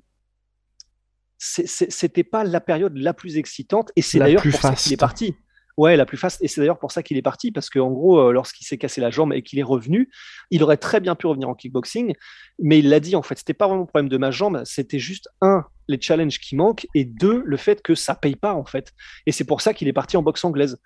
c'était 1.38 2.24
pas 2.24 2.44
la 2.44 2.62
période 2.62 2.95
la 2.95 3.16
plus 3.16 3.38
excitante 3.38 3.92
et 3.95 4.04
c'est 4.04 4.19
d'ailleurs 4.19 4.44
pour 4.44 4.62
ça 4.62 4.75
qu'il 4.75 4.94
est 4.94 4.98
parti. 4.98 5.36
Ouais, 5.78 5.95
la 5.95 6.06
plus 6.06 6.18
faste. 6.18 6.42
Et 6.44 6.48
c'est 6.48 6.62
d'ailleurs 6.62 6.80
pour 6.80 6.92
ça 6.92 7.01
qu'il 7.01 7.18
est 7.18 7.22
parti, 7.22 7.51
parce 7.51 7.69
qu'en 7.69 7.89
gros, 7.89 8.19
euh, 8.19 8.31
lorsqu'il 8.31 8.68
s'est 8.68 8.78
cassé 8.78 9.01
la 9.01 9.10
jambe 9.10 9.33
et 9.33 9.42
qu'il 9.42 9.57
est 9.57 9.63
revenu, 9.63 10.12
il 10.50 10.62
aurait 10.63 10.77
très 10.77 11.00
bien 11.00 11.16
pu 11.16 11.27
revenir 11.27 11.50
en 11.50 11.56
kickboxing, 11.56 12.13
mais 12.60 12.79
il 12.79 12.89
l'a 12.89 13.00
dit 13.00 13.15
en 13.15 13.24
fait, 13.24 13.38
c'était 13.38 13.53
pas 13.53 13.67
vraiment 13.67 13.82
le 13.82 13.88
problème 13.88 14.10
de 14.10 14.17
ma 14.17 14.32
jambe, 14.32 14.62
c'était 14.65 15.00
juste 15.00 15.29
un, 15.41 15.65
les 15.88 16.00
challenges 16.00 16.39
qui 16.39 16.55
manquent, 16.55 16.86
et 16.94 17.05
deux, 17.05 17.41
le 17.46 17.58
fait 17.58 17.82
que 17.82 17.96
ça 17.96 18.15
paye 18.15 18.36
pas 18.36 18.53
en 18.53 18.65
fait. 18.65 18.94
Et 19.25 19.32
c'est 19.32 19.46
pour 19.46 19.62
ça 19.62 19.74
qu'il 19.74 19.88
est 19.88 19.94
parti 19.94 20.17
en 20.17 20.24
boxe 20.24 20.44
anglaise. 20.44 20.77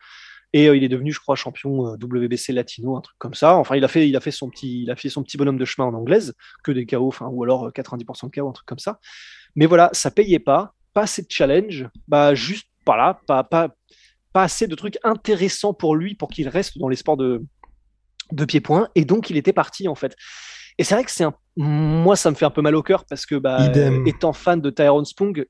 Et 0.55 0.69
euh, 0.69 0.77
il 0.77 0.85
est 0.85 0.89
devenu, 0.89 1.11
je 1.11 1.19
crois, 1.19 1.35
champion 1.35 1.85
euh, 1.85 1.97
WBC 1.97 2.53
latino, 2.53 2.95
un 2.95 3.01
truc 3.01 3.17
comme 3.19 3.33
ça. 3.33 3.57
Enfin, 3.57 3.75
il 3.75 3.83
a 3.83 3.89
fait, 3.89 4.07
il 4.07 4.15
a 4.15 4.21
fait 4.21 4.31
son 4.31 4.49
petit, 4.49 4.83
il 4.83 4.89
a 4.89 4.95
fait 4.95 5.09
son 5.09 5.21
petit 5.21 5.35
bonhomme 5.35 5.57
de 5.57 5.65
chemin 5.65 5.85
en 5.85 5.93
anglaise, 5.93 6.33
que 6.63 6.71
des 6.71 6.85
KO, 6.85 7.09
enfin, 7.09 7.27
ou 7.27 7.43
alors 7.43 7.71
90% 7.71 7.99
euh, 8.25 8.29
de 8.29 8.39
KO, 8.39 8.47
un 8.47 8.53
truc 8.53 8.65
comme 8.65 8.79
ça. 8.79 9.01
Mais 9.57 9.65
voilà, 9.65 9.89
ça 9.91 10.11
payait 10.11 10.39
pas, 10.39 10.73
pas 10.93 11.01
assez 11.01 11.23
de 11.23 11.27
challenge, 11.29 11.89
bah 12.07 12.35
juste 12.35 12.69
pas 12.85 12.95
là, 12.95 13.19
pas, 13.27 13.43
pas, 13.43 13.75
pas 14.31 14.43
assez 14.43 14.65
de 14.65 14.75
trucs 14.75 14.97
intéressants 15.03 15.73
pour 15.73 15.93
lui 15.93 16.15
pour 16.15 16.29
qu'il 16.29 16.47
reste 16.47 16.77
dans 16.77 16.87
les 16.87 16.95
sports 16.95 17.17
de, 17.17 17.43
de 18.31 18.45
pied-point. 18.45 18.87
Et 18.95 19.03
donc, 19.03 19.29
il 19.29 19.35
était 19.35 19.51
parti, 19.51 19.89
en 19.89 19.95
fait. 19.95 20.15
Et 20.77 20.85
c'est 20.85 20.95
vrai 20.95 21.03
que 21.03 21.11
c'est 21.11 21.25
un... 21.25 21.33
moi, 21.57 22.15
ça 22.15 22.31
me 22.31 22.35
fait 22.35 22.45
un 22.45 22.49
peu 22.49 22.61
mal 22.61 22.75
au 22.75 22.81
cœur 22.81 23.03
parce 23.03 23.25
que, 23.25 23.35
bah, 23.35 23.69
étant 24.05 24.31
fan 24.31 24.61
de 24.61 24.69
Tyrone 24.69 25.03
Spong, 25.03 25.45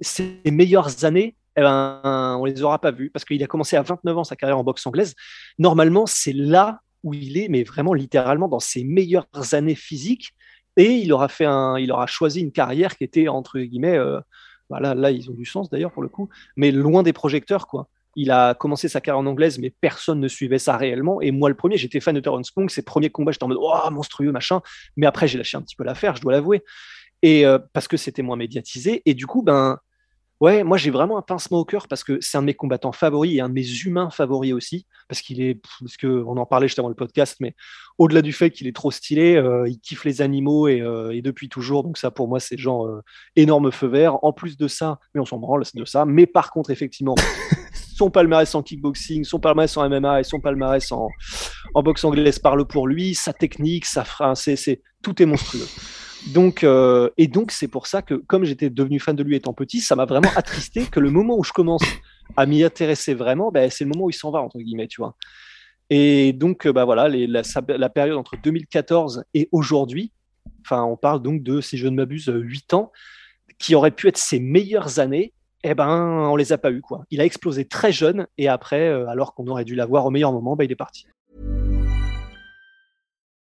ses 0.00 0.40
meilleures 0.46 1.04
années, 1.04 1.36
eh 1.58 1.62
ben, 1.62 2.36
on 2.40 2.44
les 2.44 2.62
aura 2.62 2.80
pas 2.80 2.90
vus 2.90 3.10
parce 3.10 3.24
qu'il 3.24 3.42
a 3.42 3.46
commencé 3.46 3.76
à 3.76 3.82
29 3.82 4.18
ans 4.18 4.24
sa 4.24 4.36
carrière 4.36 4.58
en 4.58 4.64
boxe 4.64 4.86
anglaise. 4.86 5.14
Normalement, 5.58 6.06
c'est 6.06 6.32
là 6.32 6.80
où 7.02 7.14
il 7.14 7.36
est, 7.36 7.48
mais 7.48 7.64
vraiment 7.64 7.94
littéralement 7.94 8.48
dans 8.48 8.60
ses 8.60 8.84
meilleures 8.84 9.26
années 9.52 9.74
physiques. 9.74 10.34
Et 10.76 10.92
il 10.92 11.12
aura 11.12 11.28
fait 11.28 11.44
un, 11.44 11.76
il 11.78 11.90
aura 11.90 12.06
choisi 12.06 12.40
une 12.40 12.52
carrière 12.52 12.96
qui 12.96 13.04
était 13.04 13.28
entre 13.28 13.58
guillemets, 13.58 13.96
euh, 13.96 14.20
voilà, 14.70 14.94
là 14.94 15.10
ils 15.10 15.30
ont 15.30 15.34
du 15.34 15.44
sens 15.44 15.70
d'ailleurs 15.70 15.90
pour 15.90 16.02
le 16.02 16.08
coup, 16.08 16.28
mais 16.56 16.70
loin 16.70 17.02
des 17.02 17.12
projecteurs 17.12 17.66
quoi. 17.66 17.88
Il 18.14 18.30
a 18.30 18.54
commencé 18.54 18.88
sa 18.88 19.00
carrière 19.00 19.20
en 19.20 19.26
anglaise, 19.26 19.58
mais 19.58 19.70
personne 19.80 20.18
ne 20.18 20.28
suivait 20.28 20.58
ça 20.58 20.76
réellement. 20.76 21.20
Et 21.20 21.30
moi, 21.30 21.48
le 21.48 21.54
premier, 21.54 21.76
j'étais 21.76 22.00
fan 22.00 22.16
de 22.16 22.20
Terrence 22.20 22.48
Spong. 22.48 22.68
Ses 22.68 22.82
premiers 22.82 23.10
combats, 23.10 23.30
j'étais 23.30 23.44
en 23.44 23.48
mode, 23.48 23.58
oh, 23.60 23.90
monstrueux, 23.92 24.32
machin. 24.32 24.60
Mais 24.96 25.06
après, 25.06 25.28
j'ai 25.28 25.38
lâché 25.38 25.56
un 25.56 25.62
petit 25.62 25.76
peu 25.76 25.84
l'affaire, 25.84 26.16
je 26.16 26.22
dois 26.22 26.32
l'avouer. 26.32 26.64
Et 27.22 27.46
euh, 27.46 27.60
parce 27.72 27.86
que 27.86 27.96
c'était 27.96 28.22
moins 28.22 28.36
médiatisé. 28.36 29.02
Et 29.06 29.14
du 29.14 29.26
coup, 29.26 29.42
ben, 29.42 29.78
Ouais, 30.40 30.62
moi 30.62 30.76
j'ai 30.76 30.90
vraiment 30.90 31.18
un 31.18 31.22
pincement 31.22 31.58
au 31.58 31.64
cœur 31.64 31.88
parce 31.88 32.04
que 32.04 32.18
c'est 32.20 32.38
un 32.38 32.42
de 32.42 32.46
mes 32.46 32.54
combattants 32.54 32.92
favoris 32.92 33.34
et 33.34 33.40
un 33.40 33.48
de 33.48 33.54
mes 33.54 33.68
humains 33.84 34.08
favoris 34.10 34.52
aussi. 34.52 34.86
Parce 35.08 35.20
qu'il 35.20 35.40
est, 35.40 35.60
parce 35.80 35.96
que 35.96 36.06
on 36.06 36.36
en 36.36 36.46
parlait 36.46 36.68
juste 36.68 36.78
avant 36.78 36.88
le 36.88 36.94
podcast, 36.94 37.36
mais 37.40 37.56
au-delà 37.98 38.22
du 38.22 38.32
fait 38.32 38.50
qu'il 38.50 38.68
est 38.68 38.76
trop 38.76 38.92
stylé, 38.92 39.34
euh, 39.34 39.68
il 39.68 39.80
kiffe 39.80 40.04
les 40.04 40.22
animaux 40.22 40.68
et, 40.68 40.80
euh, 40.80 41.10
et, 41.10 41.22
depuis 41.22 41.48
toujours. 41.48 41.82
Donc 41.82 41.98
ça 41.98 42.12
pour 42.12 42.28
moi 42.28 42.38
c'est 42.38 42.56
genre 42.56 42.86
euh, 42.86 43.02
énorme 43.34 43.72
feu 43.72 43.88
vert. 43.88 44.22
En 44.22 44.32
plus 44.32 44.56
de 44.56 44.68
ça, 44.68 45.00
mais 45.12 45.20
on 45.20 45.24
s'en 45.24 45.38
branle 45.38 45.64
de 45.74 45.84
ça. 45.84 46.04
Mais 46.04 46.26
par 46.26 46.52
contre 46.52 46.70
effectivement, 46.70 47.16
son 47.96 48.10
palmarès 48.10 48.54
en 48.54 48.62
kickboxing, 48.62 49.24
son 49.24 49.40
palmarès 49.40 49.76
en 49.76 49.88
MMA 49.88 50.20
et 50.20 50.24
son 50.24 50.38
palmarès 50.38 50.92
en, 50.92 51.08
en 51.74 51.82
boxe 51.82 52.04
anglaise 52.04 52.38
parle 52.38 52.64
pour 52.64 52.86
lui. 52.86 53.16
Sa 53.16 53.32
technique, 53.32 53.86
sa 53.86 54.04
phrase, 54.04 54.40
c'est 54.54 54.82
tout 55.02 55.20
est 55.20 55.26
monstrueux. 55.26 55.66
Donc, 56.34 56.62
euh, 56.62 57.08
et 57.16 57.26
donc, 57.26 57.52
c'est 57.52 57.68
pour 57.68 57.86
ça 57.86 58.02
que, 58.02 58.14
comme 58.14 58.44
j'étais 58.44 58.70
devenu 58.70 59.00
fan 59.00 59.16
de 59.16 59.22
lui 59.22 59.36
étant 59.36 59.54
petit, 59.54 59.80
ça 59.80 59.96
m'a 59.96 60.04
vraiment 60.04 60.30
attristé 60.36 60.84
que 60.84 61.00
le 61.00 61.10
moment 61.10 61.38
où 61.38 61.44
je 61.44 61.52
commence 61.52 61.84
à 62.36 62.44
m'y 62.46 62.62
intéresser 62.62 63.14
vraiment, 63.14 63.50
ben, 63.50 63.70
c'est 63.70 63.84
le 63.84 63.90
moment 63.90 64.06
où 64.06 64.10
il 64.10 64.14
s'en 64.14 64.30
va, 64.30 64.40
entre 64.40 64.58
guillemets, 64.58 64.88
tu 64.88 65.00
vois. 65.00 65.16
Et 65.90 66.34
donc, 66.34 66.66
euh, 66.66 66.72
bah 66.72 66.84
voilà, 66.84 67.08
la, 67.08 67.88
période 67.88 68.18
entre 68.18 68.36
2014 68.42 69.24
et 69.32 69.48
aujourd'hui, 69.52 70.12
enfin, 70.66 70.82
on 70.82 70.96
parle 70.96 71.22
donc 71.22 71.42
de, 71.42 71.62
si 71.62 71.78
je 71.78 71.88
ne 71.88 71.96
m'abuse, 71.96 72.30
8 72.32 72.74
ans, 72.74 72.92
qui 73.58 73.74
auraient 73.74 73.90
pu 73.90 74.08
être 74.08 74.18
ses 74.18 74.38
meilleures 74.38 74.98
années, 74.98 75.32
eh 75.64 75.74
ben, 75.74 75.88
on 75.88 76.36
les 76.36 76.52
a 76.52 76.58
pas 76.58 76.70
eu, 76.70 76.82
quoi. 76.82 77.04
Il 77.10 77.20
a 77.22 77.24
explosé 77.24 77.64
très 77.64 77.90
jeune, 77.90 78.26
et 78.36 78.48
après, 78.48 78.88
euh, 78.88 79.08
alors 79.08 79.34
qu'on 79.34 79.46
aurait 79.46 79.64
dû 79.64 79.74
l'avoir 79.74 80.04
au 80.04 80.10
meilleur 80.10 80.32
moment, 80.32 80.56
ben, 80.56 80.64
il 80.64 80.72
est 80.72 80.76
parti. 80.76 81.06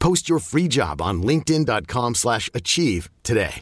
Post 0.00 0.28
your 0.28 0.40
free 0.40 0.68
job 0.68 1.00
on 1.00 1.20
linkedin.com/achieve 1.20 3.08
today. 3.22 3.60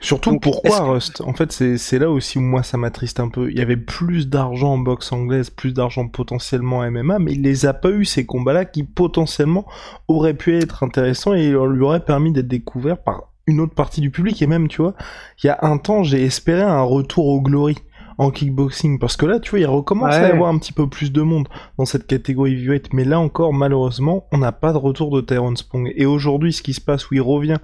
Surtout 0.00 0.38
pourquoi 0.38 0.80
Rust? 0.80 1.22
En 1.22 1.32
fait, 1.32 1.50
c'est 1.50 1.98
là 1.98 2.10
aussi 2.10 2.36
où 2.36 2.42
moi 2.42 2.62
ça 2.62 2.76
m'attriste 2.76 3.20
un 3.20 3.30
peu. 3.30 3.50
Il 3.50 3.56
y 3.56 3.62
avait 3.62 3.78
plus 3.78 4.28
d'argent 4.28 4.74
en 4.74 4.78
boxe 4.78 5.12
anglaise, 5.12 5.48
plus 5.48 5.72
d'argent 5.72 6.08
potentiellement 6.08 6.80
en 6.80 6.90
MMA, 6.90 7.18
mais 7.20 7.32
il 7.32 7.40
les 7.42 7.64
a 7.64 7.72
pas 7.72 7.90
eu 7.90 8.04
ces 8.04 8.26
combats-là 8.26 8.66
qui 8.66 8.82
potentiellement 8.82 9.64
auraient 10.08 10.34
pu 10.34 10.58
être 10.58 10.82
intéressants 10.82 11.32
et 11.32 11.48
lui 11.48 11.82
auraient 11.82 12.04
permis 12.04 12.32
d'être 12.32 12.48
découvert 12.48 12.98
par 13.02 13.32
une 13.46 13.60
autre 13.60 13.74
partie 13.74 14.02
du 14.02 14.10
public. 14.10 14.42
Et 14.42 14.46
même, 14.46 14.68
tu 14.68 14.82
vois, 14.82 14.94
il 15.42 15.46
y 15.46 15.50
a 15.50 15.58
un 15.62 15.78
temps, 15.78 16.02
j'ai 16.02 16.22
espéré 16.22 16.60
un 16.60 16.82
retour 16.82 17.26
au 17.28 17.40
glory 17.40 17.76
en 18.18 18.30
kickboxing 18.30 18.98
parce 18.98 19.16
que 19.16 19.26
là 19.26 19.40
tu 19.40 19.50
vois 19.50 19.60
il 19.60 19.66
recommence 19.66 20.14
à 20.14 20.28
y 20.28 20.30
avoir 20.30 20.48
un 20.48 20.58
petit 20.58 20.72
peu 20.72 20.88
plus 20.88 21.12
de 21.12 21.22
monde 21.22 21.48
dans 21.78 21.84
cette 21.84 22.06
catégorie 22.06 22.52
heavyweight 22.52 22.92
mais 22.92 23.04
là 23.04 23.18
encore 23.18 23.52
malheureusement 23.52 24.26
on 24.32 24.38
n'a 24.38 24.52
pas 24.52 24.72
de 24.72 24.78
retour 24.78 25.10
de 25.10 25.20
Tyrone 25.20 25.56
Spong 25.56 25.92
et 25.94 26.06
aujourd'hui 26.06 26.52
ce 26.52 26.62
qui 26.62 26.74
se 26.74 26.80
passe 26.80 27.10
où 27.10 27.14
il 27.14 27.22
revient 27.22 27.58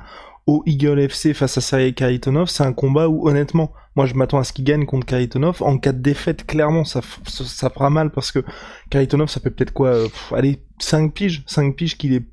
au 0.50 0.62
Eagle 0.66 0.99
FC 0.99 1.33
face 1.33 1.57
à 1.59 1.61
Sergei 1.61 1.92
Karitonov 1.92 2.49
c'est 2.49 2.64
un 2.64 2.73
combat 2.73 3.09
où 3.09 3.28
honnêtement 3.28 3.73
moi, 3.97 4.07
je 4.07 4.14
m'attends 4.14 4.38
à 4.38 4.45
ce 4.45 4.52
qu'il 4.52 4.64
gagne 4.64 4.87
contre 4.87 5.04
Karitonov. 5.04 5.62
En 5.62 5.76
cas 5.76 5.92
de 5.92 5.99
défaite, 5.99 6.47
clairement, 6.47 6.85
ça, 6.85 7.00
ça, 7.26 7.71
fera 7.71 7.90
mal 7.90 8.11
parce 8.11 8.30
que 8.30 8.45
Karitonov, 8.88 9.28
ça 9.28 9.40
fait 9.40 9.50
peut-être 9.50 9.73
quoi 9.73 9.88
euh, 9.88 10.09
Allez, 10.33 10.62
5 10.78 11.12
piges 11.12 11.42
5 11.47 11.75
piges 11.75 11.99
qu'il 11.99 12.14
est 12.14 12.25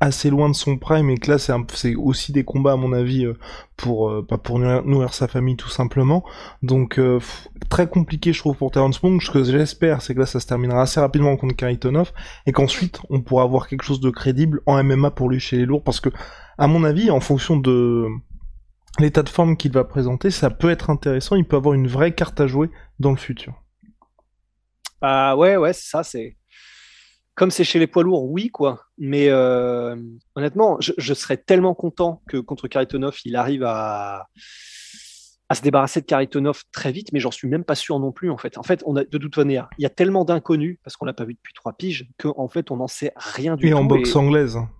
assez 0.00 0.30
loin 0.30 0.48
de 0.48 0.54
son 0.54 0.78
prime 0.78 1.10
et 1.10 1.18
que 1.18 1.30
là, 1.30 1.38
c'est 1.38 1.94
aussi 1.94 2.32
des 2.32 2.44
combats, 2.44 2.72
à 2.72 2.76
mon 2.76 2.94
avis, 2.94 3.26
euh, 3.26 3.34
pour 3.76 4.08
euh, 4.08 4.26
pas 4.26 4.38
pour 4.38 4.58
nourrir, 4.58 5.12
sa 5.12 5.28
famille, 5.28 5.56
tout 5.56 5.68
simplement. 5.68 6.24
Donc, 6.62 6.98
très 7.68 7.86
compliqué, 7.86 8.32
je 8.32 8.38
trouve, 8.38 8.56
pour 8.56 8.70
Terence 8.70 8.96
Spong. 8.96 9.20
Ce 9.20 9.30
que 9.30 9.44
j'espère, 9.44 10.00
c'est 10.00 10.14
que 10.14 10.20
là, 10.20 10.26
ça 10.26 10.40
se 10.40 10.46
terminera 10.46 10.82
assez 10.82 11.00
rapidement 11.00 11.36
contre 11.36 11.54
Karitonov 11.54 12.12
et 12.46 12.52
qu'ensuite, 12.52 13.00
on 13.10 13.20
pourra 13.20 13.42
avoir 13.42 13.68
quelque 13.68 13.84
chose 13.84 14.00
de 14.00 14.08
crédible 14.08 14.62
en 14.64 14.82
MMA 14.82 15.10
pour 15.10 15.28
lui 15.28 15.38
chez 15.38 15.58
les 15.58 15.66
lourds 15.66 15.82
parce 15.82 16.00
que, 16.00 16.08
à 16.58 16.66
mon 16.66 16.84
avis, 16.84 17.10
en 17.10 17.20
fonction 17.20 17.56
de 17.56 18.06
l'état 18.98 19.22
de 19.22 19.28
forme 19.28 19.56
qu'il 19.56 19.72
va 19.72 19.84
présenter, 19.84 20.30
ça 20.30 20.50
peut 20.50 20.70
être 20.70 20.90
intéressant, 20.90 21.36
il 21.36 21.44
peut 21.44 21.56
avoir 21.56 21.74
une 21.74 21.88
vraie 21.88 22.14
carte 22.14 22.40
à 22.40 22.46
jouer 22.46 22.70
dans 22.98 23.10
le 23.10 23.16
futur. 23.16 23.54
Ah 25.00 25.36
ouais, 25.36 25.56
ouais, 25.56 25.72
c'est 25.72 25.88
ça, 25.88 26.02
c'est. 26.02 26.36
Comme 27.34 27.50
c'est 27.50 27.64
chez 27.64 27.80
les 27.80 27.88
poids 27.88 28.04
lourds, 28.04 28.30
oui, 28.30 28.48
quoi. 28.48 28.84
Mais 28.96 29.28
euh, 29.28 29.96
honnêtement, 30.36 30.78
je, 30.80 31.14
serais 31.14 31.36
tellement 31.36 31.74
content 31.74 32.22
que 32.28 32.36
contre 32.36 32.68
Karitonov, 32.68 33.18
il 33.24 33.34
arrive 33.34 33.64
à, 33.64 34.28
à 35.48 35.54
se 35.54 35.62
débarrasser 35.62 36.00
de 36.00 36.06
Karitonov 36.06 36.62
très 36.72 36.90
vite, 36.90 37.12
mais 37.12 37.20
j'en 37.20 37.30
suis 37.30 37.48
même 37.48 37.64
pas 37.64 37.74
sûr 37.74 37.98
non 37.98 38.12
plus, 38.12 38.30
en 38.30 38.38
fait. 38.38 38.56
En 38.56 38.62
fait, 38.62 38.82
on 38.86 38.96
a, 38.96 39.04
de 39.04 39.18
toute 39.18 39.36
manière, 39.36 39.68
il 39.78 39.82
y 39.82 39.86
a 39.86 39.90
tellement 39.90 40.24
d'inconnus, 40.24 40.78
parce 40.82 40.96
qu'on 40.96 41.04
l'a 41.04 41.12
pas 41.12 41.24
vu 41.24 41.34
depuis 41.34 41.52
trois 41.52 41.74
piges, 41.74 42.08
qu'en 42.18 42.48
fait, 42.48 42.70
on 42.70 42.76
n'en 42.76 42.88
sait 42.88 43.12
rien 43.16 43.56
du 43.56 43.62
tout. 43.62 43.68
Et 43.68 43.74
en 43.74 43.84
boxe 43.84 44.16
anglaise. 44.16 44.56
Hein. 44.56 44.70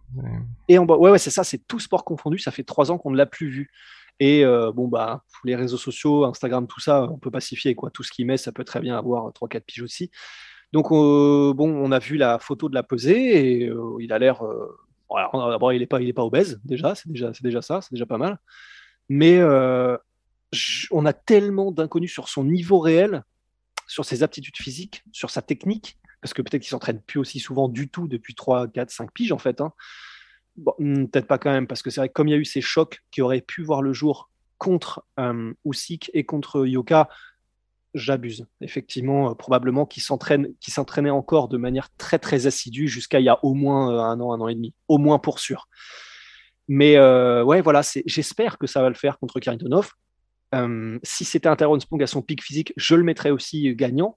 Et 0.68 0.78
en 0.78 0.86
ouais, 0.86 1.10
ouais, 1.10 1.18
c'est 1.18 1.30
ça, 1.30 1.44
c'est 1.44 1.66
tout 1.66 1.80
sport 1.80 2.04
confondu, 2.04 2.38
ça 2.38 2.50
fait 2.50 2.64
trois 2.64 2.90
ans 2.90 2.98
qu'on 2.98 3.10
ne 3.10 3.16
l'a 3.16 3.26
plus 3.26 3.48
vu. 3.48 3.70
Et 4.20 4.44
euh, 4.44 4.72
bon, 4.72 4.88
bah, 4.88 5.24
les 5.44 5.56
réseaux 5.56 5.76
sociaux, 5.76 6.24
Instagram, 6.24 6.66
tout 6.66 6.80
ça, 6.80 7.08
on 7.10 7.18
peut 7.18 7.30
pacifier. 7.30 7.74
Quoi. 7.74 7.90
Tout 7.90 8.02
ce 8.02 8.12
qu'il 8.12 8.26
met, 8.26 8.36
ça 8.36 8.52
peut 8.52 8.64
très 8.64 8.80
bien 8.80 8.96
avoir 8.96 9.30
3-4 9.32 9.60
piges 9.62 9.82
aussi. 9.82 10.10
Donc, 10.72 10.92
euh, 10.92 11.52
bon, 11.52 11.68
on 11.68 11.92
a 11.92 11.98
vu 11.98 12.16
la 12.16 12.38
photo 12.38 12.68
de 12.68 12.74
la 12.74 12.82
pesée 12.82 13.62
et 13.62 13.68
euh, 13.68 13.96
il 14.00 14.12
a 14.12 14.18
l'air. 14.18 14.42
D'abord, 15.10 15.72
il 15.72 15.80
n'est 15.80 15.86
pas, 15.86 16.00
il 16.00 16.08
est 16.08 16.14
pas 16.14 16.24
obèse, 16.24 16.60
déjà, 16.64 16.94
c'est 16.94 17.08
déjà, 17.10 17.30
déjà 17.40 17.62
ça, 17.62 17.80
c'est 17.80 17.92
déjà 17.92 18.06
pas 18.06 18.18
mal. 18.18 18.38
Mais 19.08 19.38
on 20.90 21.06
a 21.06 21.12
tellement 21.12 21.72
d'inconnus 21.72 22.12
sur 22.12 22.28
son 22.28 22.44
niveau 22.44 22.78
réel, 22.78 23.22
sur 23.86 24.04
ses 24.04 24.22
aptitudes 24.22 24.56
physiques, 24.56 25.04
sur 25.12 25.30
sa 25.30 25.42
technique, 25.42 25.98
parce 26.20 26.32
que 26.32 26.42
peut-être 26.42 26.62
qu'il 26.62 26.70
s'entraîne 26.70 27.00
plus 27.00 27.18
aussi 27.18 27.38
souvent 27.38 27.68
du 27.68 27.88
tout 27.88 28.08
depuis 28.08 28.34
3, 28.34 28.68
4, 28.68 28.90
5 28.90 29.12
piges 29.12 29.32
en 29.32 29.38
fait. 29.38 29.60
Hein. 29.60 29.72
Hmm, 30.78 31.06
peut-être 31.06 31.26
pas 31.26 31.38
quand 31.38 31.50
même, 31.50 31.66
parce 31.66 31.82
que 31.82 31.90
c'est 31.90 32.00
vrai 32.00 32.08
que 32.08 32.14
comme 32.14 32.28
il 32.28 32.32
y 32.32 32.34
a 32.34 32.38
eu 32.38 32.44
ces 32.44 32.60
chocs 32.60 33.02
qui 33.10 33.22
auraient 33.22 33.40
pu 33.40 33.62
voir 33.62 33.82
le 33.82 33.92
jour 33.92 34.30
contre 34.58 35.04
euh, 35.18 35.52
Usyk 35.64 36.10
et 36.14 36.24
contre 36.24 36.66
Yoka, 36.66 37.08
j'abuse. 37.94 38.46
Effectivement, 38.60 39.30
euh, 39.30 39.34
probablement 39.34 39.86
qu'il 39.86 40.02
s'entraînait 40.02 41.10
encore 41.10 41.48
de 41.48 41.56
manière 41.56 41.88
très 41.96 42.18
très 42.18 42.46
assidue 42.46 42.88
jusqu'à 42.88 43.20
il 43.20 43.24
y 43.24 43.28
a 43.28 43.38
au 43.44 43.54
moins 43.54 43.92
euh, 43.92 44.00
un 44.00 44.20
an, 44.20 44.32
un 44.32 44.40
an 44.40 44.48
et 44.48 44.54
demi, 44.54 44.74
au 44.88 44.98
moins 44.98 45.18
pour 45.18 45.38
sûr. 45.38 45.68
Mais 46.68 46.96
euh, 46.96 47.44
ouais, 47.44 47.60
voilà, 47.60 47.82
j'espère 48.06 48.58
que 48.58 48.66
ça 48.66 48.82
va 48.82 48.88
le 48.88 48.94
faire 48.94 49.18
contre 49.18 49.38
Karitonov. 50.54 51.00
si 51.02 51.24
c'était 51.24 51.48
un 51.48 51.56
Tyrone 51.56 51.80
Spong 51.80 52.02
à 52.02 52.06
son 52.06 52.22
pic 52.22 52.42
physique, 52.42 52.72
je 52.76 52.94
le 52.94 53.02
mettrais 53.02 53.30
aussi 53.30 53.74
gagnant. 53.74 54.16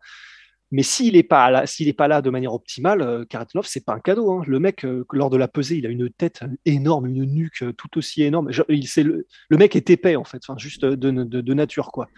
Mais 0.71 0.83
s'il 0.83 1.13
n'est 1.13 1.23
pas 1.23 1.49
là, 1.49 1.65
s'il 1.65 1.87
est 1.87 1.93
pas 1.93 2.07
là 2.07 2.21
de 2.21 2.29
manière 2.29 2.53
optimale, 2.53 3.01
euh, 3.01 3.25
Karatunov, 3.25 3.65
c'est 3.65 3.85
pas 3.85 3.93
un 3.93 3.99
cadeau. 3.99 4.31
Hein. 4.31 4.43
Le 4.47 4.59
mec, 4.59 4.83
euh, 4.83 5.05
lors 5.13 5.29
de 5.29 5.37
la 5.37 5.47
pesée, 5.47 5.77
il 5.77 5.85
a 5.85 5.89
une 5.89 6.09
tête 6.09 6.41
énorme, 6.65 7.07
une 7.07 7.23
nuque 7.23 7.63
euh, 7.63 7.71
tout 7.71 7.97
aussi 7.97 8.23
énorme. 8.23 8.49
il, 8.67 8.85
le, 8.97 9.27
le, 9.49 9.57
mec 9.57 9.75
est 9.75 9.89
épais 9.89 10.17
en 10.17 10.25
fait, 10.25 10.41
enfin, 10.45 10.57
juste 10.57 10.83
de, 10.83 10.95
de, 10.95 11.23
de, 11.23 11.53
nature 11.53 11.91
quoi. 11.91 12.09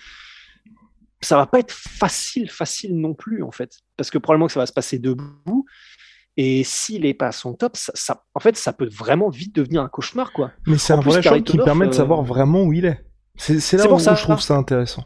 Ça 1.22 1.36
va 1.36 1.46
pas 1.46 1.60
être 1.60 1.72
facile, 1.72 2.50
facile 2.50 3.00
non 3.00 3.14
plus 3.14 3.44
en 3.44 3.52
fait, 3.52 3.82
parce 3.98 4.10
que 4.10 4.18
probablement 4.18 4.48
que 4.48 4.54
ça 4.54 4.62
va 4.62 4.66
se 4.66 4.74
passer 4.74 4.98
debout. 4.98 5.66
Et 6.38 6.64
s'il 6.64 7.02
n'est 7.02 7.14
pas 7.14 7.28
à 7.28 7.32
son 7.34 7.54
top, 7.54 7.76
ça, 7.76 8.24
en 8.34 8.40
fait, 8.40 8.56
ça 8.56 8.72
peut 8.72 8.88
vraiment 8.88 9.30
vite 9.30 9.54
devenir 9.54 9.84
un 9.84 9.90
cauchemar 9.90 10.32
quoi. 10.32 10.54
Mais 10.66 10.78
c'est 10.78 10.94
un 10.94 11.02
vrai 11.02 11.22
choc 11.22 11.44
qui 11.44 11.58
permet 11.58 11.88
de 11.88 11.92
savoir 11.92 12.24
vraiment 12.24 12.64
où 12.64 12.74
il 12.74 12.86
est. 12.86 13.04
C'est 13.40 13.78
là 13.78 13.92
où, 13.92 14.00
ça, 14.00 14.16
je 14.16 14.24
trouve 14.24 14.42
ça 14.42 14.56
intéressant. 14.56 15.06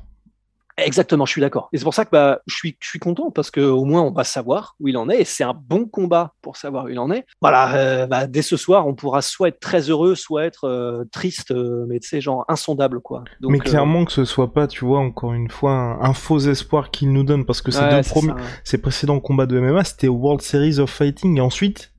Exactement, 0.77 1.25
je 1.25 1.31
suis 1.31 1.41
d'accord. 1.41 1.69
Et 1.71 1.77
c'est 1.77 1.83
pour 1.83 1.93
ça 1.93 2.03
que 2.03 2.09
bah, 2.11 2.39
je, 2.47 2.55
suis, 2.55 2.77
je 2.79 2.87
suis 2.87 2.99
content 2.99 3.29
parce 3.29 3.51
qu'au 3.51 3.85
moins 3.85 4.01
on 4.01 4.11
va 4.11 4.23
savoir 4.23 4.75
où 4.79 4.87
il 4.87 4.97
en 4.97 5.07
est 5.09 5.21
et 5.21 5.23
c'est 5.23 5.43
un 5.43 5.53
bon 5.53 5.85
combat 5.85 6.33
pour 6.41 6.57
savoir 6.57 6.85
où 6.85 6.89
il 6.89 6.97
en 6.97 7.11
est. 7.11 7.25
Voilà, 7.41 7.75
euh, 7.75 8.07
bah, 8.07 8.25
dès 8.25 8.41
ce 8.41 8.57
soir, 8.57 8.87
on 8.87 8.95
pourra 8.95 9.21
soit 9.21 9.49
être 9.49 9.59
très 9.59 9.89
heureux, 9.89 10.15
soit 10.15 10.45
être 10.45 10.67
euh, 10.67 11.03
triste, 11.11 11.51
euh, 11.51 11.85
mais 11.87 11.99
tu 11.99 12.09
sais, 12.09 12.21
genre 12.21 12.43
insondable 12.47 13.01
quoi. 13.01 13.23
mais 13.41 13.59
clairement 13.59 14.05
que 14.05 14.11
ce 14.11 14.25
soit 14.25 14.51
pas, 14.51 14.67
tu 14.67 14.83
vois, 14.83 14.99
encore 14.99 15.33
une 15.33 15.49
fois, 15.49 15.99
un, 16.01 16.13
faux 16.13 16.39
espoir 16.39 16.89
qu'il 16.89 17.11
nous 17.11 17.23
donne 17.23 17.45
parce 17.45 17.61
que 17.61 17.71
ces 17.71 17.87
deux 17.89 18.01
premiers, 18.01 18.33
ces 18.63 18.79
précédents 18.79 19.19
combats 19.19 19.45
de 19.45 19.59
MMA, 19.59 19.83
c'était 19.83 20.07
World 20.07 20.41
Series 20.41 20.79
of 20.79 20.89
Fighting 20.89 21.37
et 21.37 21.41
ensuite 21.41 21.92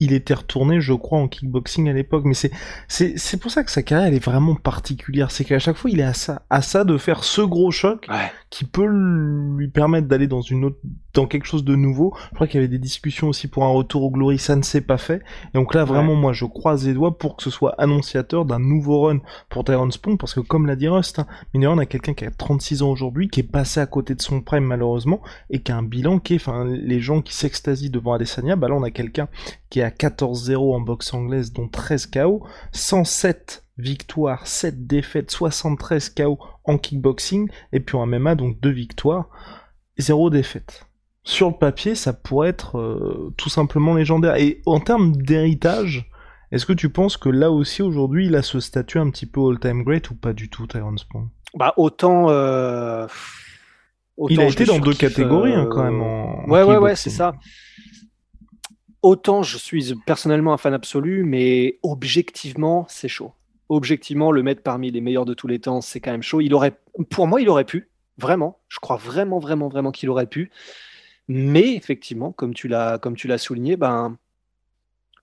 il 0.00 0.12
était 0.12 0.34
retourné, 0.34 0.80
je 0.80 0.92
crois, 0.92 1.18
en 1.18 1.28
kickboxing 1.28 1.88
à 1.88 1.92
l'époque. 1.92 2.24
Mais 2.24 2.34
c'est, 2.34 2.52
c'est, 2.86 3.18
c'est 3.18 3.36
pour 3.36 3.50
ça 3.50 3.64
que 3.64 3.70
sa 3.70 3.82
carrière, 3.82 4.08
elle 4.08 4.14
est 4.14 4.24
vraiment 4.24 4.54
particulière. 4.54 5.30
C'est 5.30 5.44
qu'à 5.44 5.58
chaque 5.58 5.76
fois, 5.76 5.90
il 5.90 6.00
est 6.00 6.04
à 6.04 6.14
ça, 6.14 6.42
à 6.50 6.62
ça 6.62 6.84
de 6.84 6.96
faire 6.98 7.24
ce 7.24 7.42
gros 7.42 7.70
choc 7.70 8.06
qui 8.50 8.64
peut 8.64 8.86
lui 8.86 9.68
permettre 9.68 10.06
d'aller 10.06 10.26
dans 10.26 10.40
une 10.40 10.64
autre, 10.64 10.78
dans 11.18 11.26
quelque 11.26 11.46
chose 11.46 11.64
de 11.64 11.74
nouveau. 11.74 12.14
Je 12.30 12.34
crois 12.36 12.46
qu'il 12.46 12.56
y 12.56 12.58
avait 12.58 12.68
des 12.68 12.78
discussions 12.78 13.28
aussi 13.28 13.48
pour 13.48 13.64
un 13.64 13.70
retour 13.70 14.04
au 14.04 14.10
Glory, 14.10 14.38
ça 14.38 14.54
ne 14.54 14.62
s'est 14.62 14.80
pas 14.80 14.98
fait. 14.98 15.22
Et 15.52 15.58
donc 15.58 15.74
là, 15.74 15.84
vraiment, 15.84 16.14
moi, 16.14 16.32
je 16.32 16.44
croise 16.44 16.86
les 16.86 16.94
doigts 16.94 17.18
pour 17.18 17.36
que 17.36 17.42
ce 17.42 17.50
soit 17.50 17.74
annonciateur 17.78 18.44
d'un 18.44 18.60
nouveau 18.60 19.02
run 19.02 19.18
pour 19.48 19.64
Tyrone 19.64 19.90
Spong, 19.90 20.16
parce 20.16 20.34
que 20.34 20.40
comme 20.40 20.66
l'a 20.66 20.76
dit 20.76 20.86
Rust, 20.88 21.18
hein, 21.18 21.26
on 21.54 21.78
a 21.78 21.86
quelqu'un 21.86 22.14
qui 22.14 22.24
a 22.24 22.30
36 22.30 22.82
ans 22.82 22.90
aujourd'hui, 22.90 23.28
qui 23.28 23.40
est 23.40 23.50
passé 23.50 23.80
à 23.80 23.86
côté 23.86 24.14
de 24.14 24.22
son 24.22 24.40
prime 24.40 24.64
malheureusement, 24.64 25.20
et 25.50 25.60
qui 25.60 25.72
a 25.72 25.76
un 25.76 25.82
bilan 25.82 26.20
qui 26.20 26.34
est, 26.34 26.36
enfin, 26.36 26.64
les 26.64 27.00
gens 27.00 27.20
qui 27.20 27.34
s'extasient 27.34 27.90
devant 27.90 28.12
Adesanya, 28.12 28.54
bah 28.54 28.68
là, 28.68 28.74
on 28.74 28.84
a 28.84 28.90
quelqu'un 28.90 29.28
qui 29.70 29.80
est 29.80 29.82
à 29.82 29.90
14-0 29.90 30.74
en 30.74 30.80
boxe 30.80 31.12
anglaise, 31.12 31.52
dont 31.52 31.68
13 31.68 32.06
KO, 32.06 32.44
107 32.72 33.64
victoires, 33.76 34.46
7 34.46 34.86
défaites, 34.86 35.30
73 35.32 36.10
KO 36.10 36.38
en 36.64 36.78
kickboxing, 36.78 37.48
et 37.72 37.80
puis 37.80 37.96
en 37.96 38.06
MMA, 38.06 38.36
donc 38.36 38.60
2 38.60 38.70
victoires, 38.70 39.28
0 39.98 40.30
défaites. 40.30 40.87
Sur 41.28 41.48
le 41.48 41.54
papier, 41.54 41.94
ça 41.94 42.12
pourrait 42.12 42.48
être 42.48 42.78
euh, 42.78 43.34
tout 43.36 43.48
simplement 43.48 43.94
légendaire. 43.94 44.36
Et 44.36 44.62
en 44.66 44.80
termes 44.80 45.12
d'héritage, 45.12 46.10
est-ce 46.52 46.64
que 46.64 46.72
tu 46.72 46.88
penses 46.88 47.16
que 47.16 47.28
là 47.28 47.50
aussi, 47.50 47.82
aujourd'hui, 47.82 48.26
il 48.26 48.36
a 48.36 48.42
ce 48.42 48.60
statut 48.60 48.98
un 48.98 49.10
petit 49.10 49.26
peu 49.26 49.40
all-time 49.46 49.82
great 49.82 50.10
ou 50.10 50.14
pas 50.14 50.32
du 50.32 50.48
tout, 50.48 50.66
Tyrone 50.66 50.98
Spong? 50.98 51.28
Bah, 51.54 51.74
autant... 51.76 52.30
Euh, 52.30 53.06
il 54.28 54.40
a 54.40 54.46
été 54.46 54.64
dans 54.64 54.78
deux 54.78 54.94
catégories, 54.94 55.54
hein, 55.54 55.68
quand 55.70 55.84
même. 55.84 56.00
En, 56.00 56.44
ouais, 56.48 56.62
ouais, 56.62 56.78
ouais, 56.78 56.96
c'est 56.96 57.10
ça 57.10 57.34
autant 59.00 59.44
je 59.44 59.56
suis 59.56 59.94
personnellement 60.06 60.52
un 60.52 60.56
fan 60.56 60.74
absolu, 60.74 61.22
mais 61.22 61.78
objectivement, 61.84 62.84
c'est 62.88 63.06
chaud 63.06 63.32
objectivement, 63.68 64.32
le 64.32 64.42
mettre 64.42 64.62
parmi 64.62 64.90
les 64.90 65.00
meilleurs 65.00 65.24
de 65.24 65.34
tous 65.34 65.46
les 65.46 65.58
temps, 65.58 65.80
c'est 65.80 66.00
quand 66.00 66.10
même 66.10 66.22
chaud. 66.22 66.40
Il 66.40 66.54
aurait, 66.54 66.72
pour 67.10 67.26
moi, 67.26 67.40
il 67.40 67.48
aurait 67.48 67.64
pu, 67.64 67.90
vraiment. 68.16 68.58
Je 68.68 68.78
crois 68.78 68.96
vraiment, 68.96 69.38
vraiment, 69.38 69.68
vraiment 69.68 69.92
qu'il 69.92 70.08
aurait 70.10 70.26
pu. 70.26 70.50
Mais 71.28 71.74
effectivement, 71.74 72.32
comme 72.32 72.54
tu 72.54 72.68
l'as, 72.68 72.98
comme 72.98 73.16
tu 73.16 73.28
l'as 73.28 73.38
souligné, 73.38 73.76
ben, 73.76 74.16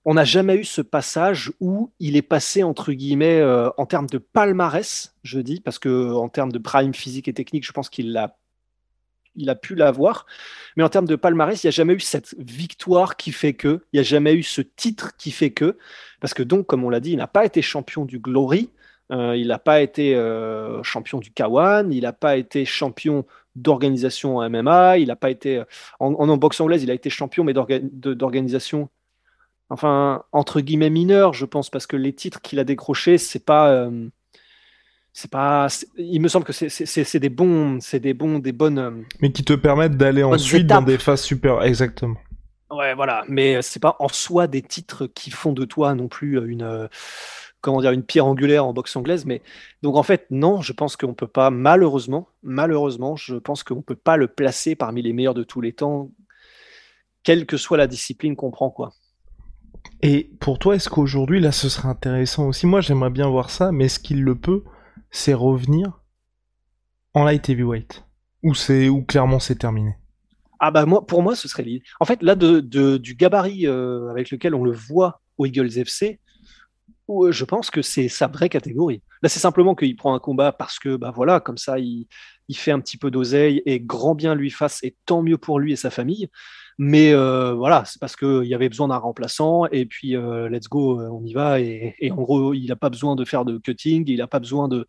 on 0.06 0.14
n'a 0.14 0.24
jamais 0.24 0.56
eu 0.56 0.64
ce 0.64 0.82
passage 0.82 1.52
où 1.60 1.92
il 2.00 2.16
est 2.16 2.22
passé 2.22 2.62
entre 2.64 2.94
guillemets 2.94 3.40
euh, 3.40 3.70
en 3.78 3.88
termes 3.88 4.08
de 4.08 4.20
palmarès, 4.20 5.16
je 5.24 5.40
dis, 5.40 5.60
parce 5.60 5.80
que 5.80 6.14
en 6.14 6.30
termes 6.30 6.52
de 6.52 6.60
prime 6.60 6.94
physique 6.94 7.28
et 7.28 7.34
technique, 7.34 7.66
je 7.66 7.72
pense 7.72 7.90
qu'il 7.90 8.16
il 9.36 9.50
a 9.50 9.56
pu 9.56 9.76
l'avoir. 9.76 10.26
Mais 10.78 10.84
en 10.84 10.90
termes 10.90 11.08
de 11.08 11.16
palmarès, 11.16 11.64
il 11.64 11.68
n'y 11.68 11.70
a 11.70 11.72
jamais 11.72 11.94
eu 11.94 12.00
cette 12.00 12.36
victoire 12.38 13.18
qui 13.18 13.32
fait 13.32 13.54
que, 13.54 13.82
il 13.92 13.98
n'y 13.98 14.00
a 14.00 14.04
jamais 14.04 14.34
eu 14.34 14.44
ce 14.44 14.62
titre 14.62 15.16
qui 15.18 15.32
fait 15.32 15.52
que, 15.52 15.78
parce 16.22 16.34
que 16.34 16.44
donc, 16.44 16.68
comme 16.68 16.84
on 16.84 16.90
l'a 16.90 17.00
dit, 17.00 17.12
il 17.12 17.18
n'a 17.18 17.28
pas 17.28 17.46
été 17.46 17.62
champion 17.62 18.06
du 18.06 18.20
Glory, 18.20 18.70
euh, 19.12 19.36
il 19.36 19.48
n'a 19.48 19.60
pas 19.60 19.82
été 19.82 20.16
euh, 20.16 20.82
champion 20.84 21.20
du 21.20 21.32
Kawan, 21.32 21.92
il 21.92 22.04
n'a 22.04 22.14
pas 22.14 22.38
été 22.38 22.66
champion 22.66 23.26
d'organisation 23.56 24.38
en 24.38 24.50
MMA, 24.50 24.98
il 24.98 25.08
n'a 25.08 25.16
pas 25.16 25.30
été, 25.30 25.64
en, 26.00 26.14
en, 26.14 26.38
boxe 26.38 26.60
anglaise, 26.60 26.84
il 26.84 26.92
a 26.92 26.94
été 26.94 27.10
champion, 27.10 27.44
mais 27.44 27.54
d'organisation, 27.54 28.90
enfin, 29.70 30.24
entre 30.32 30.62
guillemets 30.62 30.90
mineur, 30.90 31.34
je 31.34 31.46
pense, 31.46 31.70
parce 31.70 31.88
que 31.88 31.96
les 31.96 32.14
titres 32.14 32.42
qu'il 32.42 32.60
a 32.60 32.64
décrochés, 32.64 33.18
c'est 33.18 33.44
pas... 33.46 33.70
Euh, 33.70 34.10
c'est 35.18 35.32
pas 35.32 35.68
il 35.98 36.20
me 36.20 36.28
semble 36.28 36.46
que 36.46 36.52
c'est 36.52 37.20
des 37.20 37.30
bons 37.30 37.80
c'est 37.80 38.02
des 38.02 38.14
bons 38.14 38.40
des 38.40 38.52
bonnes 38.52 38.78
euh, 38.78 38.92
mais 39.22 39.32
qui 39.32 39.46
te 39.46 39.54
permettent 39.54 39.96
d'aller 39.96 40.24
ensuite 40.24 40.68
dans 40.68 40.82
des 40.82 40.98
phases 40.98 41.22
super 41.22 41.64
exactement. 41.64 42.18
Ouais 42.72 42.94
voilà. 42.96 43.24
Mais 43.28 43.62
c'est 43.62 43.80
pas 43.80 43.96
en 44.00 44.08
soi 44.08 44.48
des 44.48 44.62
titres 44.62 45.08
qui 45.08 45.32
font 45.32 45.54
de 45.54 45.66
toi 45.66 45.96
non 45.96 46.08
plus 46.08 46.40
une 46.46 46.64
euh, 46.64 46.88
comment 47.66 47.82
dire 47.82 47.92
une 47.92 48.04
pierre 48.04 48.28
angulaire 48.28 48.64
en 48.66 48.74
boxe 48.74 48.96
anglaise 48.96 49.26
mais 49.26 49.42
donc 49.82 49.96
en 49.96 50.04
fait 50.04 50.28
non 50.30 50.62
je 50.62 50.72
pense 50.72 50.96
qu'on 50.96 51.16
peut 51.16 51.28
pas 51.28 51.50
malheureusement 51.50 52.30
malheureusement 52.44 53.16
je 53.16 53.36
pense 53.36 53.64
qu'on 53.64 53.82
peut 53.82 53.96
pas 53.96 54.18
le 54.18 54.28
placer 54.28 54.76
parmi 54.76 55.02
les 55.02 55.14
meilleurs 55.14 55.34
de 55.34 55.44
tous 55.44 55.62
les 55.62 55.74
temps 55.74 56.12
quelle 57.24 57.48
que 57.48 57.58
soit 57.58 57.78
la 57.78 57.88
discipline 57.88 58.36
qu'on 58.36 58.52
prend 58.52 58.70
quoi. 58.70 58.94
Et 60.04 60.30
pour 60.40 60.60
toi 60.60 60.76
est-ce 60.76 60.90
qu'aujourd'hui 60.90 61.40
là 61.40 61.52
ce 61.52 61.70
serait 61.70 61.90
intéressant 61.90 62.48
aussi? 62.48 62.68
Moi 62.68 62.82
j'aimerais 62.82 63.10
bien 63.10 63.28
voir 63.28 63.50
ça 63.50 63.72
mais 63.72 63.86
est-ce 63.86 64.00
qu'il 64.00 64.22
le 64.24 64.36
peut 64.36 64.64
c'est 65.10 65.34
revenir 65.34 66.02
en 67.16 67.24
light 67.24 67.50
heavyweight? 67.50 68.06
Ou 68.44 68.54
c'est 68.54 68.90
ou 68.90 69.02
clairement 69.02 69.40
c'est 69.40 69.56
terminé? 69.56 69.96
Ah 70.60 70.72
bah 70.72 70.86
moi, 70.86 71.06
pour 71.06 71.22
moi, 71.22 71.36
ce 71.36 71.48
serait 71.48 71.64
l'idée. 71.64 71.84
En 72.00 72.06
fait, 72.06 72.24
là, 72.24 72.36
de, 72.36 72.60
du 72.98 73.16
gabarit 73.16 73.68
euh, 73.68 74.10
avec 74.10 74.32
lequel 74.32 74.56
on 74.56 74.64
le 74.64 74.72
voit 74.72 75.22
au 75.38 75.46
Eagles 75.46 75.78
FC, 75.78 76.20
je 77.08 77.44
pense 77.46 77.70
que 77.70 77.82
c'est 77.82 78.08
sa 78.08 78.28
vraie 78.28 78.50
catégorie. 78.50 79.02
Là, 79.22 79.30
c'est 79.30 79.40
simplement 79.40 79.76
qu'il 79.76 79.96
prend 79.96 80.14
un 80.14 80.20
combat 80.20 80.52
parce 80.52 80.80
que, 80.80 80.96
bah 80.96 81.12
voilà, 81.16 81.40
comme 81.40 81.58
ça, 81.58 81.80
il, 81.80 82.08
fait 82.54 82.72
un 82.72 82.80
petit 82.80 82.98
peu 82.98 83.12
d'oseille 83.12 83.62
et 83.66 83.80
grand 83.80 84.16
bien 84.16 84.36
lui 84.36 84.52
fasse, 84.52 84.84
et 84.84 84.96
tant 85.06 85.22
mieux 85.22 85.38
pour 85.38 85.60
lui 85.60 85.74
et 85.74 85.76
sa 85.76 85.90
famille. 85.90 86.30
Mais 86.78 87.14
euh, 87.14 87.54
voilà, 87.54 87.86
c'est 87.86 88.00
parce 88.00 88.16
qu'il 88.16 88.46
y 88.46 88.54
avait 88.54 88.70
besoin 88.70 88.90
d'un 88.90 88.98
remplaçant 88.98 89.66
et 89.68 89.86
puis 89.86 90.16
euh, 90.16 90.50
let's 90.50 90.68
go, 90.68 91.00
on 91.00 91.24
y 91.24 91.34
va. 91.34 91.60
Et, 91.62 91.96
en 92.12 92.16
gros, 92.16 92.54
il 92.54 92.68
n'a 92.68 92.76
pas 92.76 92.90
besoin 92.90 93.16
de 93.16 93.24
faire 93.24 93.46
de 93.46 93.58
cutting, 93.58 94.04
il 94.08 94.18
n'a 94.18 94.28
pas 94.28 94.40
besoin 94.40 94.68
de, 94.68 94.86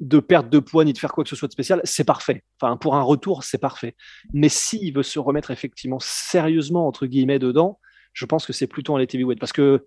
de 0.00 0.20
perte 0.20 0.48
de 0.48 0.60
poids 0.60 0.84
ni 0.84 0.92
de 0.92 0.98
faire 0.98 1.12
quoi 1.12 1.24
que 1.24 1.30
ce 1.30 1.36
soit 1.36 1.48
de 1.48 1.52
spécial. 1.52 1.80
C'est 1.84 2.04
parfait. 2.04 2.44
Enfin, 2.60 2.76
pour 2.76 2.94
un 2.94 3.02
retour, 3.02 3.42
c'est 3.42 3.58
parfait. 3.58 3.96
Mais 4.32 4.48
s'il 4.48 4.94
veut 4.94 5.02
se 5.02 5.18
remettre 5.18 5.50
effectivement 5.50 5.98
sérieusement, 6.00 6.86
entre 6.86 7.06
guillemets, 7.06 7.40
dedans, 7.40 7.80
je 8.12 8.24
pense 8.24 8.46
que 8.46 8.52
c'est 8.52 8.66
plutôt 8.66 8.94
un 8.94 8.98
light 8.98 9.14
heavyweight 9.14 9.40
parce 9.40 9.52
que 9.52 9.84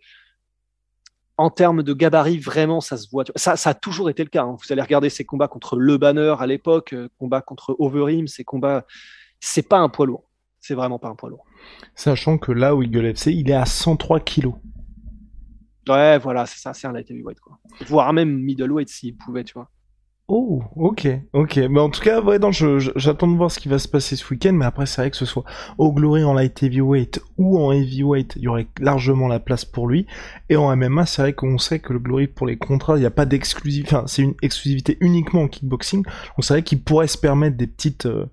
en 1.42 1.50
termes 1.50 1.84
de 1.84 1.94
gabarit, 1.94 2.38
vraiment, 2.38 2.82
ça 2.82 2.98
se 2.98 3.10
voit. 3.10 3.24
Ça, 3.36 3.56
ça 3.56 3.72
a 3.72 3.74
toujours 3.74 4.10
été 4.10 4.24
le 4.24 4.30
cas. 4.30 4.44
Hein. 4.44 4.58
Vous 4.62 4.72
allez 4.72 4.82
regarder 4.82 5.10
ses 5.10 5.26
combats 5.26 5.48
contre 5.48 5.78
Le 5.78 5.98
Banner 5.98 6.36
à 6.40 6.48
l'époque, 6.48 6.96
combats 7.18 7.42
contre 7.42 7.76
Overeem, 7.80 8.28
ces 8.28 8.44
combats, 8.44 8.86
c'est 9.40 9.68
pas 9.68 9.80
un 9.80 9.90
poids 9.90 10.06
lourd 10.06 10.32
c'est 10.62 10.76
vraiment 10.76 11.00
pas 11.00 11.10
un 11.10 11.16
poids 11.16 11.30
lourd. 11.30 11.46
Sachant 11.96 12.38
que 12.38 12.52
là, 12.52 12.76
où 12.76 12.84
Eagle 12.84 13.08
FC, 13.08 13.34
il 13.34 13.50
est 13.50 13.56
à 13.56 13.66
103 13.66 14.20
kilos. 14.22 14.54
Ouais, 15.90 16.20
voilà, 16.20 16.46
c'est 16.46 16.60
ça, 16.60 16.74
c'est 16.74 16.88
un 16.88 16.94
light 16.94 17.10
heavyweight, 17.10 17.40
quoi. 17.40 17.60
Voire 17.88 18.14
même 18.14 18.40
middleweight 18.40 18.88
s'il 18.88 19.18
pouvait, 19.18 19.44
tu 19.44 19.54
vois. 19.54 19.70
Oh, 20.34 20.64
ok, 20.78 21.10
ok. 21.34 21.58
Mais 21.70 21.82
en 21.82 21.90
tout 21.90 22.00
cas, 22.00 22.22
ouais, 22.22 22.40
j'attends 22.96 23.28
de 23.28 23.36
voir 23.36 23.52
ce 23.52 23.60
qui 23.60 23.68
va 23.68 23.80
se 23.80 23.90
passer 23.90 24.16
ce 24.16 24.24
week-end, 24.34 24.54
mais 24.54 24.64
après, 24.64 24.86
c'est 24.86 25.02
vrai 25.02 25.12
que 25.12 25.18
ce 25.18 25.26
soit 25.26 25.44
au 25.78 25.92
Glory 25.92 26.24
en 26.24 26.34
light 26.34 26.64
heavyweight 26.64 27.20
ou 27.38 27.60
en 27.60 27.74
heavyweight, 27.74 28.36
il 28.38 28.44
y 28.44 28.48
aurait 28.48 28.68
largement 28.80 29.28
la 29.28 29.42
place 29.42 29.66
pour 29.66 29.90
lui. 29.90 30.08
Et 30.48 30.56
en 30.56 30.74
MMA, 30.74 31.06
c'est 31.06 31.22
vrai 31.22 31.34
qu'on 31.34 31.58
sait 31.58 31.80
que 31.80 31.92
le 31.92 32.00
Glory, 32.00 32.28
pour 32.28 32.48
les 32.48 32.56
contrats, 32.56 32.96
il 32.96 33.02
n'y 33.02 33.06
a 33.06 33.12
pas 33.12 33.26
d'exclusivité, 33.26 33.94
enfin, 33.94 34.08
c'est 34.08 34.22
une 34.22 34.36
exclusivité 34.42 34.98
uniquement 35.02 35.42
en 35.42 35.48
kickboxing. 35.50 36.04
Donc 36.04 36.14
c'est 36.40 36.54
vrai 36.54 36.64
qu'il 36.64 36.82
pourrait 36.82 37.08
se 37.08 37.18
permettre 37.18 37.58
des 37.58 37.68
petites, 37.68 38.06
euh, 38.06 38.28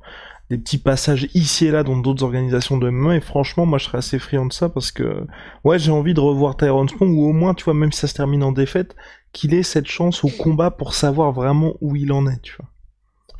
des 0.51 0.59
petits 0.59 0.79
passages 0.79 1.29
ici 1.35 1.67
et 1.67 1.71
là 1.71 1.83
dans 1.83 1.97
d'autres 1.97 2.25
organisations 2.25 2.79
de 2.79 2.89
MMA 2.89 3.17
et 3.17 3.21
franchement 3.21 3.67
moi 3.67 3.79
je 3.79 3.85
serais 3.85 3.99
assez 3.99 4.19
friand 4.19 4.47
de 4.47 4.53
ça 4.53 4.69
parce 4.69 4.93
que 4.93 5.27
ouais 5.65 5.79
j'ai 5.79 5.91
envie 5.91 6.15
de 6.15 6.21
revoir 6.21 6.57
Tyrone 6.57 6.89
Spong 6.89 7.11
ou 7.11 7.29
au 7.29 7.33
moins 7.33 7.55
tu 7.55 7.65
vois 7.65 7.75
même 7.75 7.93
si 7.93 8.01
ça 8.01 8.09
se 8.09 8.15
termine 8.15 8.43
en 8.43 8.53
défaite 8.53 8.97
qu'il 9.33 9.53
ait 9.53 9.63
cette 9.63 9.87
chance 9.87 10.25
au 10.25 10.29
combat 10.29 10.71
pour 10.71 10.95
savoir 10.95 11.33
vraiment 11.33 11.75
où 11.81 11.97
il 11.97 12.13
en 12.13 12.27
est 12.27 12.41
tu 12.43 12.57
vois. 12.59 12.69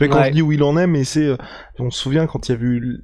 Quand 0.07 0.25
je 0.25 0.31
dis 0.31 0.43
où 0.43 0.53
il 0.53 0.63
en 0.63 0.77
est, 0.77 0.87
mais 0.87 1.03
c'est, 1.03 1.27
euh, 1.27 1.37
on 1.81 1.91
se 1.91 2.01
souvient 2.01 2.27
quand 2.27 2.49
il 2.49 2.53
y 2.53 2.55
a 2.55 2.61
eu, 2.61 3.03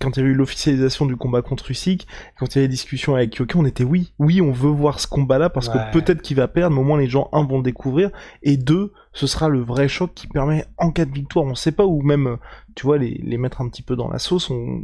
quand 0.00 0.16
il 0.16 0.22
y 0.22 0.22
a 0.22 0.28
eu 0.28 0.34
l'officialisation 0.34 1.06
du 1.06 1.16
combat 1.16 1.42
contre 1.42 1.70
Usyk, 1.70 2.06
quand 2.38 2.54
il 2.54 2.54
y 2.54 2.58
avait 2.60 2.68
des 2.68 2.72
discussions 2.72 3.16
avec 3.16 3.34
Yoki, 3.34 3.56
on 3.56 3.64
était 3.64 3.82
oui, 3.82 4.12
oui, 4.20 4.40
on 4.40 4.52
veut 4.52 4.70
voir 4.70 5.00
ce 5.00 5.08
combat-là 5.08 5.50
parce 5.50 5.68
que 5.68 5.78
peut-être 5.92 6.22
qu'il 6.22 6.36
va 6.36 6.46
perdre, 6.46 6.76
mais 6.76 6.80
au 6.80 6.84
moins 6.84 6.98
les 6.98 7.08
gens 7.08 7.28
un 7.32 7.44
vont 7.44 7.56
le 7.56 7.64
découvrir 7.64 8.10
et 8.44 8.56
deux, 8.56 8.92
ce 9.12 9.26
sera 9.26 9.48
le 9.48 9.60
vrai 9.60 9.88
choc 9.88 10.12
qui 10.14 10.26
permet 10.26 10.64
en 10.78 10.90
cas 10.90 11.04
de 11.04 11.12
victoire, 11.12 11.44
on 11.44 11.54
sait 11.54 11.72
pas 11.72 11.86
où 11.86 12.02
même, 12.02 12.26
euh, 12.26 12.36
tu 12.74 12.86
vois, 12.86 12.98
les, 12.98 13.20
les 13.22 13.38
mettre 13.38 13.60
un 13.60 13.68
petit 13.68 13.82
peu 13.82 13.96
dans 13.96 14.08
la 14.08 14.18
sauce. 14.18 14.50
On... 14.50 14.80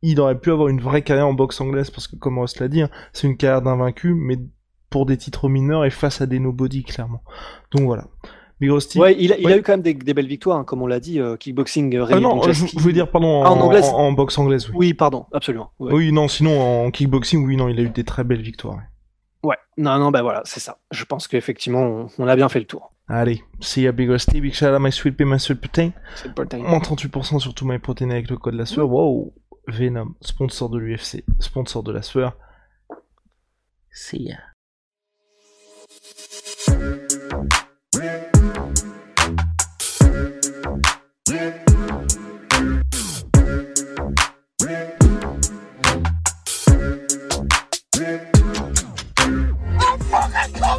Il 0.00 0.20
aurait 0.20 0.38
pu 0.38 0.52
avoir 0.52 0.68
une 0.68 0.80
vraie 0.80 1.02
carrière 1.02 1.26
en 1.26 1.34
boxe 1.34 1.60
anglaise 1.60 1.90
parce 1.90 2.06
que 2.06 2.16
comme 2.16 2.38
Ross 2.38 2.58
l'a 2.60 2.68
dit, 2.68 2.82
hein, 2.82 2.90
c'est 3.12 3.26
une 3.26 3.36
carrière 3.36 3.62
d'invaincu, 3.62 4.14
mais 4.14 4.38
pour 4.90 5.06
des 5.06 5.16
titres 5.16 5.48
mineurs 5.48 5.84
et 5.84 5.90
face 5.90 6.20
à 6.20 6.26
des 6.26 6.38
nobody 6.38 6.84
clairement. 6.84 7.22
Donc 7.72 7.82
voilà. 7.82 8.04
Ouais, 8.60 9.16
il, 9.16 9.32
a, 9.32 9.38
il 9.38 9.46
a 9.46 9.56
eu 9.56 9.62
quand 9.62 9.72
même 9.72 9.82
des, 9.82 9.94
belles 9.94 10.26
victoires, 10.26 10.58
hein, 10.58 10.64
comme 10.64 10.82
on 10.82 10.88
l'a 10.88 10.98
dit, 10.98 11.20
euh, 11.20 11.36
kickboxing. 11.36 11.94
Euh, 11.94 12.06
ah 12.10 12.18
non, 12.18 12.42
je, 12.42 12.80
veux 12.80 12.92
dire, 12.92 13.08
pardon, 13.08 13.44
ah, 13.44 13.52
en, 13.52 13.60
en, 13.60 14.12
boxe 14.12 14.36
anglaise. 14.36 14.68
Oui. 14.70 14.74
oui, 14.78 14.94
pardon, 14.94 15.26
absolument. 15.32 15.70
Oui, 15.78 16.10
non, 16.10 16.26
sinon 16.26 16.86
en 16.86 16.90
kickboxing, 16.90 17.46
oui, 17.46 17.56
non, 17.56 17.68
il 17.68 17.78
a 17.78 17.82
eu 17.82 17.90
des 17.90 18.02
très 18.02 18.24
belles 18.24 18.42
victoires. 18.42 18.78
Ouais, 19.48 19.56
non, 19.78 19.98
non, 19.98 20.10
bah 20.10 20.20
voilà, 20.20 20.42
c'est 20.44 20.60
ça. 20.60 20.76
Je 20.90 21.04
pense 21.06 21.26
qu'effectivement, 21.26 22.08
on, 22.18 22.28
a 22.28 22.36
bien 22.36 22.50
fait 22.50 22.58
le 22.58 22.66
tour. 22.66 22.92
Allez, 23.08 23.42
see 23.60 23.80
ya, 23.80 23.92
Big 23.92 24.10
Rusty, 24.10 24.42
big 24.42 24.52
shout 24.52 24.66
out 24.66 24.78
my 24.78 24.92
sweet 24.92 25.16
pea, 25.16 25.24
my 25.24 25.40
sweet 25.40 25.58
protein. 25.58 25.92
Moins 26.58 26.80
38% 26.80 27.38
sur 27.38 27.54
tout 27.54 27.66
my 27.66 27.78
protein 27.78 28.10
avec 28.10 28.28
le 28.28 28.36
code 28.36 28.52
la 28.52 28.66
sueur. 28.66 28.90
Wow, 28.90 29.32
Venom, 29.66 30.16
sponsor 30.20 30.68
de 30.68 30.76
l'UFC, 30.76 31.24
sponsor 31.40 31.82
de 31.82 31.92
la 31.92 32.02
sueur. 32.02 32.36
See 33.90 34.24
ya. 34.24 34.36